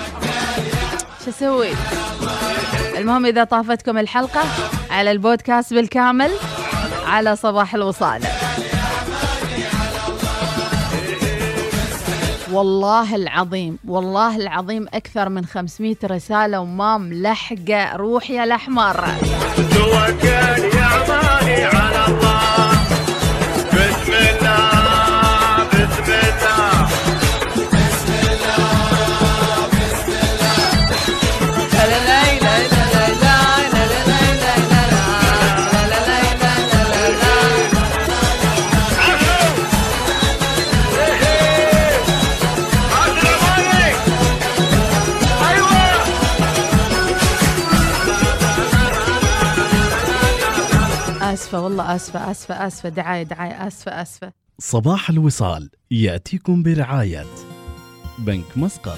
شو 1.27 1.31
أسوي؟ 1.31 1.69
المهم 2.97 3.25
إذا 3.25 3.43
طافتكم 3.43 3.97
الحلقة 3.97 4.41
على 4.89 5.11
البودكاست 5.11 5.73
بالكامل 5.73 6.31
على 7.07 7.35
صباح 7.35 7.75
الوصال. 7.75 8.21
والله 12.51 13.15
العظيم 13.15 13.77
والله 13.87 14.35
العظيم 14.35 14.85
أكثر 14.93 15.29
من 15.29 15.45
500 15.45 15.95
رسالة 16.03 16.59
وما 16.59 16.97
ملحقة 16.97 17.95
روح 17.95 18.29
يا 18.29 18.43
الأحمر. 18.43 19.05
على 21.73 22.26
آسفة 51.47 51.61
والله 51.61 51.95
آسفة 51.95 52.31
آسفة 52.31 52.67
آسفة 52.67 52.89
دعاية 52.89 53.23
دعاية 53.23 53.67
آسفة 53.67 54.01
آسفة. 54.01 54.31
صباح 54.59 55.09
الوصال 55.09 55.69
يأتيكم 55.91 56.63
برعاية 56.63 57.25
بنك 58.19 58.57
مسقط. 58.57 58.97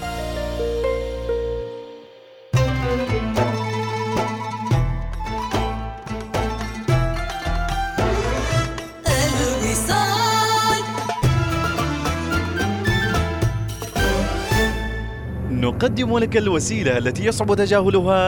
الوصال. 9.07 10.83
نقدم 15.51 16.17
لك 16.17 16.37
الوسيلة 16.37 16.97
التي 16.97 17.25
يصعب 17.25 17.55
تجاهلها. 17.55 18.19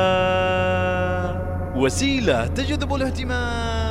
وسيلة 1.76 2.48
تجذب 2.48 2.96
الاهتمام. 2.96 3.91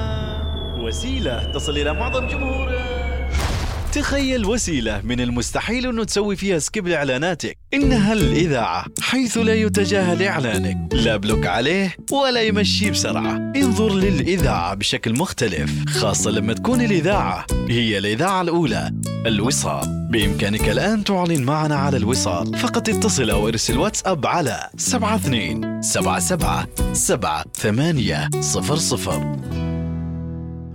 وسيلة. 0.91 1.53
تصل 1.55 1.79
إلى 1.79 1.93
معظم 1.93 2.27
جمهورك 2.27 3.01
تخيل 3.93 4.45
وسيلة 4.45 5.01
من 5.05 5.21
المستحيل 5.21 5.87
أنه 5.87 6.05
تسوي 6.05 6.37
فيها 6.37 6.59
skip 6.59 6.89
لإعلاناتك. 6.89 7.59
إنها 7.75 8.13
الإذاعة 8.13 8.85
حيث 9.01 9.39
لا 9.39 9.55
يتجاهل 9.55 10.23
إعلانك. 10.23 10.95
لا 10.95 11.17
block 11.17 11.47
عليه 11.47 11.97
ولا 12.13 12.43
يمشي 12.43 12.91
بسرعة. 12.91 13.53
انظر 13.57 13.95
للإذاعة 13.95 14.75
بشكل 14.75 15.19
مختلف 15.19 15.71
خاصة 15.89 16.31
لما 16.31 16.53
تكون 16.53 16.81
الإذاعة 16.81 17.47
هي 17.69 17.99
الإذاعة 17.99 18.41
الأولى. 18.41 18.93
الوصال. 19.27 20.09
بإمكانك 20.11 20.69
الآن 20.69 21.05
تعلن 21.05 21.43
معنا 21.43 21.77
على 21.77 21.97
الوصال. 21.97 22.59
فقط 22.59 22.89
اتصل 22.89 23.31
أو 23.31 23.49
ارسل 23.49 23.79
واتساب 23.79 24.27
على 24.27 24.71
72 24.79 25.83
77 25.83 26.95
7 26.95 27.45
8 27.55 28.29
00 28.41 29.80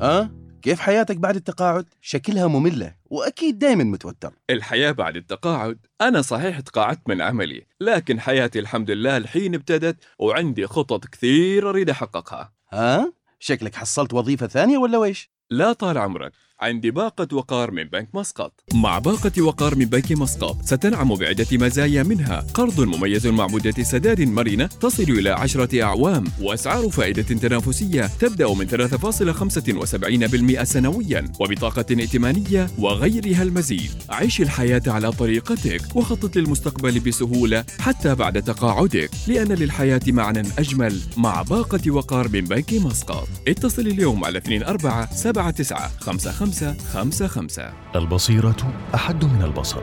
ها؟ 0.01 0.31
كيف 0.61 0.79
حياتك 0.79 1.17
بعد 1.17 1.35
التقاعد؟ 1.35 1.85
شكلها 2.01 2.47
مملة 2.47 2.95
وأكيد 3.05 3.59
دايما 3.59 3.83
متوتر 3.83 4.33
الحياة 4.49 4.91
بعد 4.91 5.15
التقاعد 5.15 5.77
أنا 6.01 6.21
صحيح 6.21 6.59
تقاعدت 6.59 7.09
من 7.09 7.21
عملي 7.21 7.65
لكن 7.81 8.19
حياتي 8.19 8.59
الحمد 8.59 8.91
لله 8.91 9.17
الحين 9.17 9.55
ابتدت 9.55 9.97
وعندي 10.19 10.67
خطط 10.67 11.05
كثير 11.05 11.69
أريد 11.69 11.89
أحققها 11.89 12.53
ها؟ 12.71 13.13
شكلك 13.39 13.75
حصلت 13.75 14.13
وظيفة 14.13 14.47
ثانية 14.47 14.77
ولا 14.77 14.97
ويش؟ 14.97 15.29
لا 15.49 15.73
طال 15.73 15.97
عمرك 15.97 16.31
عندي 16.61 16.91
باقة 16.91 17.35
وقار 17.35 17.71
من 17.71 17.83
بنك 17.83 18.09
مسقط. 18.13 18.53
مع 18.73 18.99
باقة 18.99 19.41
وقار 19.41 19.75
من 19.75 19.85
بنك 19.85 20.11
مسقط 20.11 20.57
ستنعم 20.65 21.15
بعدة 21.15 21.47
مزايا 21.51 22.03
منها. 22.03 22.45
قرض 22.53 22.81
مميز 22.81 23.27
مع 23.27 23.47
مدة 23.47 23.83
سداد 23.83 24.21
مرنة 24.21 24.65
تصل 24.65 25.03
إلى 25.03 25.29
عشرة 25.29 25.83
أعوام. 25.83 26.23
وأسعار 26.41 26.89
فائدة 26.89 27.21
تنافسية 27.21 28.09
تبدأ 28.19 28.53
من 28.53 28.67
3.75% 28.67 30.63
سنويا. 30.63 31.31
وبطاقة 31.39 31.85
ائتمانية 31.91 32.69
وغيرها 32.77 33.43
المزيد. 33.43 33.91
عيش 34.09 34.41
الحياة 34.41 34.81
على 34.87 35.11
طريقتك 35.11 35.95
وخطط 35.95 36.35
للمستقبل 36.35 36.99
بسهولة 36.99 37.65
حتى 37.79 38.15
بعد 38.15 38.43
تقاعدك. 38.43 39.09
لأن 39.27 39.51
للحياة 39.51 40.01
معنى 40.07 40.43
أجمل 40.59 41.01
مع 41.17 41.41
باقة 41.41 41.91
وقار 41.91 42.27
من 42.29 42.41
بنك 42.41 42.73
مسقط. 42.73 43.27
اتصل 43.47 43.81
اليوم 43.87 44.25
على 44.25 44.37
24 44.37 45.07
79 45.09 45.89
55 45.99 46.44
55 46.45 47.47
البصيرة 47.95 48.73
أحد 48.95 49.25
من 49.25 49.41
البصر. 49.43 49.81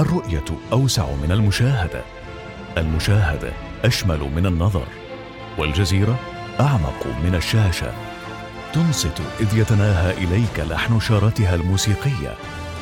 الرؤية 0.00 0.44
أوسع 0.72 1.06
من 1.22 1.32
المشاهدة. 1.32 2.02
المشاهدة 2.78 3.52
أشمل 3.84 4.20
من 4.36 4.46
النظر. 4.46 4.86
والجزيرة 5.58 6.18
أعمق 6.60 7.06
من 7.24 7.34
الشاشة. 7.34 7.92
تنصت 8.72 9.20
إذ 9.40 9.58
يتناهى 9.58 10.24
إليك 10.24 10.60
لحن 10.70 11.00
شارتها 11.00 11.54
الموسيقية 11.54 12.34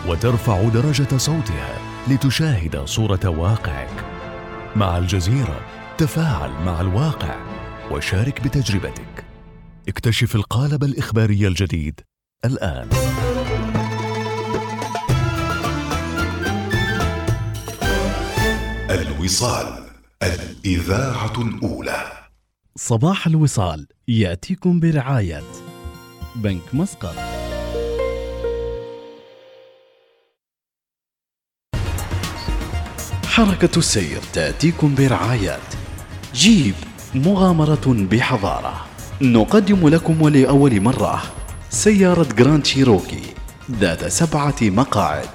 وترفع 0.08 0.68
درجة 0.68 1.16
صوتها 1.16 1.78
لتشاهد 2.08 2.84
صورة 2.84 3.28
واقعك. 3.28 4.04
مع 4.76 4.98
الجزيرة 4.98 5.60
تفاعل 5.98 6.50
مع 6.50 6.80
الواقع 6.80 7.36
وشارك 7.90 8.40
بتجربتك. 8.40 9.24
اكتشف 9.88 10.36
القالب 10.36 10.84
الإخباري 10.84 11.48
الجديد 11.48 12.00
الآن. 12.44 12.88
الوصال 18.90 19.84
الإذاعة 20.22 21.32
الأولى. 21.38 22.12
صباح 22.76 23.26
الوصال 23.26 23.86
يأتيكم 24.08 24.80
برعاية 24.80 25.42
بنك 26.36 26.74
مسقط. 26.74 27.14
حركة 33.26 33.78
السير 33.78 34.20
تأتيكم 34.32 34.94
برعاية. 34.94 35.58
جيب 36.34 36.74
مغامرة 37.14 38.06
بحضارة. 38.10 38.86
نقدم 39.20 39.88
لكم 39.88 40.22
ولأول 40.22 40.80
مرة 40.80 41.41
سيارة 41.72 42.26
جراند 42.38 42.66
شيروكي 42.66 43.22
ذات 43.70 44.04
سبعة 44.04 44.54
مقاعد. 44.62 45.28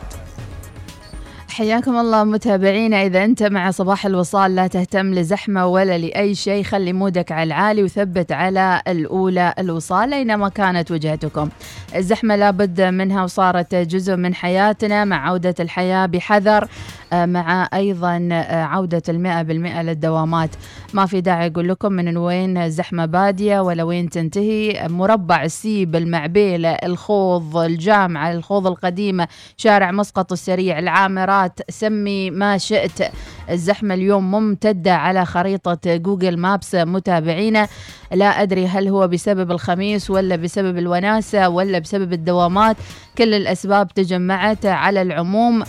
حياكم 1.50 1.98
الله 1.98 2.24
متابعينا 2.24 3.06
إذا 3.06 3.24
أنت 3.24 3.44
مع 3.44 3.72
صباح 3.72 4.06
الوصال 4.06 4.56
لا 4.56 4.68
تهتم 4.68 5.14
لزحمة 5.14 5.66
ولا 5.66 5.98
لأي 5.98 6.36
شيء 6.36 6.64
خلي 6.64 6.94
mood 6.94 7.24
ك 7.24 7.32
على 7.32 7.44
العالي 7.44 7.84
وثبت 7.84 8.32
على 8.32 8.82
الأولى 8.88 9.54
الوصال 9.60 10.14
أينما 10.14 10.50
كانت 10.50 10.92
وجهتكم. 10.92 11.50
الزحمة 11.96 12.36
لابد 12.36 12.82
منها 12.82 13.24
وصارت 13.24 13.76
جزء 13.76 14.16
من 14.16 14.36
حياتنا 14.36 15.06
مع 15.06 15.28
عودة 15.28 15.56
الحياة 15.60 16.06
بحذر. 16.06 16.68
مع 17.14 17.70
أيضا 17.74 18.30
آه، 18.32 18.64
عودة 18.64 19.02
المئة 19.10 19.42
بالمئة 19.42 19.82
للدوامات. 19.82 20.50
ما 20.94 21.06
في 21.06 21.22
داعي 21.22 21.48
أقول 21.48 21.70
لكم 21.70 21.94
من 21.94 22.18
وين 22.18 22.58
الزحمة 22.58 23.06
بادية 23.06 23.60
ولا 23.60 23.84
وين 23.84 24.10
تنتهي. 24.10 24.88
مربع 24.90 25.44
السيب 25.44 25.96
المعبيلة 25.96 26.70
الخوض 26.70 27.58
الجامعة 27.58 28.32
الخوض 28.32 28.68
القديمة 28.68 29.28
شارع 29.58 29.92
مسقط 29.92 30.32
السريع 30.32 30.80
العامرات. 30.80 31.60
سمي 31.70 32.32
ما 32.32 32.58
شئت. 32.58 33.12
الزحمة 33.50 33.94
اليوم 33.94 34.32
ممتدة 34.32 34.96
على 34.96 35.26
خريطة 35.26 35.96
جوجل 35.96 36.38
مابس 36.38 36.76
متابعينا 36.76 37.68
لا 38.14 38.42
أدري 38.42 38.68
هل 38.68 38.88
هو 38.88 39.08
بسبب 39.08 39.52
الخميس 39.52 40.10
ولا 40.10 40.36
بسبب 40.36 40.78
الوناسة 40.78 41.50
ولا 41.50 41.80
بسبب 41.80 42.14
الدوامات. 42.14 42.76
كل 43.18 43.34
الأسباب 43.34 43.88
تجمعت 43.88 44.66
على 44.66 45.02
العموم. 45.02 45.64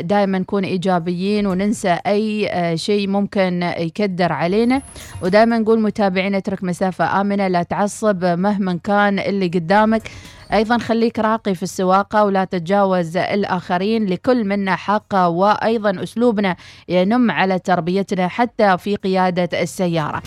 دائما 0.00 0.38
نكون 0.38 0.64
إيجابيين 0.64 1.46
وننسى 1.46 1.98
أي 2.06 2.48
آه، 2.50 2.74
شيء 2.74 3.08
ممكن 3.08 3.62
يكدر 3.78 4.32
علينا. 4.32 4.82
ودائما 5.22 5.58
نقول 5.58 5.80
متابعين 5.80 6.34
اترك 6.34 6.64
مسافة 6.64 7.20
آمنة 7.20 7.48
لا 7.48 7.62
تعصب 7.62 8.24
مهما 8.24 8.78
كان 8.84 9.18
اللي 9.18 9.46
قدامك. 9.46 10.02
أيضا 10.52 10.78
خليك 10.78 11.18
راقي 11.18 11.54
في 11.54 11.62
السواقة 11.62 12.24
ولا 12.24 12.44
تتجاوز 12.44 13.16
الآخرين 13.16 14.06
لكل 14.06 14.44
منا 14.44 14.76
حق 14.76 15.14
وأيضا 15.14 16.02
أسلوبنا 16.02 16.56
ينم 16.88 17.30
على 17.30 17.58
تربيتنا 17.58 18.28
حتى 18.28 18.78
في 18.78 18.96
قيادة 18.96 19.62
السيارة. 19.62 20.22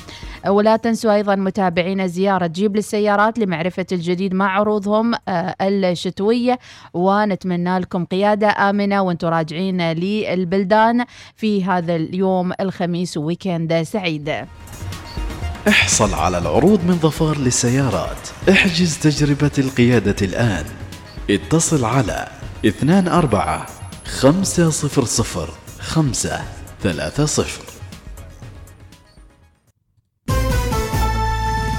ولا 0.47 0.77
تنسوا 0.77 1.15
أيضا 1.15 1.35
متابعينا 1.35 2.07
زيارة 2.07 2.47
جيب 2.47 2.75
للسيارات 2.75 3.39
لمعرفة 3.39 3.85
الجديد 3.91 4.33
مع 4.33 4.59
عروضهم 4.59 5.13
آه، 5.27 5.55
الشتوية 5.61 6.59
ونتمنى 6.93 7.79
لكم 7.79 8.05
قيادة 8.05 8.69
آمنة 8.69 9.01
وأنتم 9.01 9.27
راجعين 9.27 9.91
للبلدان 9.91 11.05
في 11.35 11.63
هذا 11.63 11.95
اليوم 11.95 12.53
الخميس 12.59 13.17
ويكند 13.17 13.81
سعيد. 13.81 14.45
احصل 15.67 16.13
على 16.13 16.37
العروض 16.37 16.79
من 16.83 16.93
ظفار 16.93 17.37
للسيارات. 17.37 18.29
احجز 18.49 18.97
تجربة 18.97 19.51
القيادة 19.57 20.15
الآن. 20.21 20.65
اتصل 21.29 21.85
على 21.85 22.27
24 22.65 23.65
500 24.05 25.47
530 25.79 27.74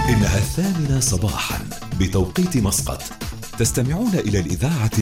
إنها 0.08 0.38
الثامنة 0.38 1.00
صباحا 1.00 1.58
بتوقيت 2.00 2.56
مسقط. 2.56 3.02
تستمعون 3.58 4.14
إلى 4.14 4.40
الإذاعة 4.40 4.90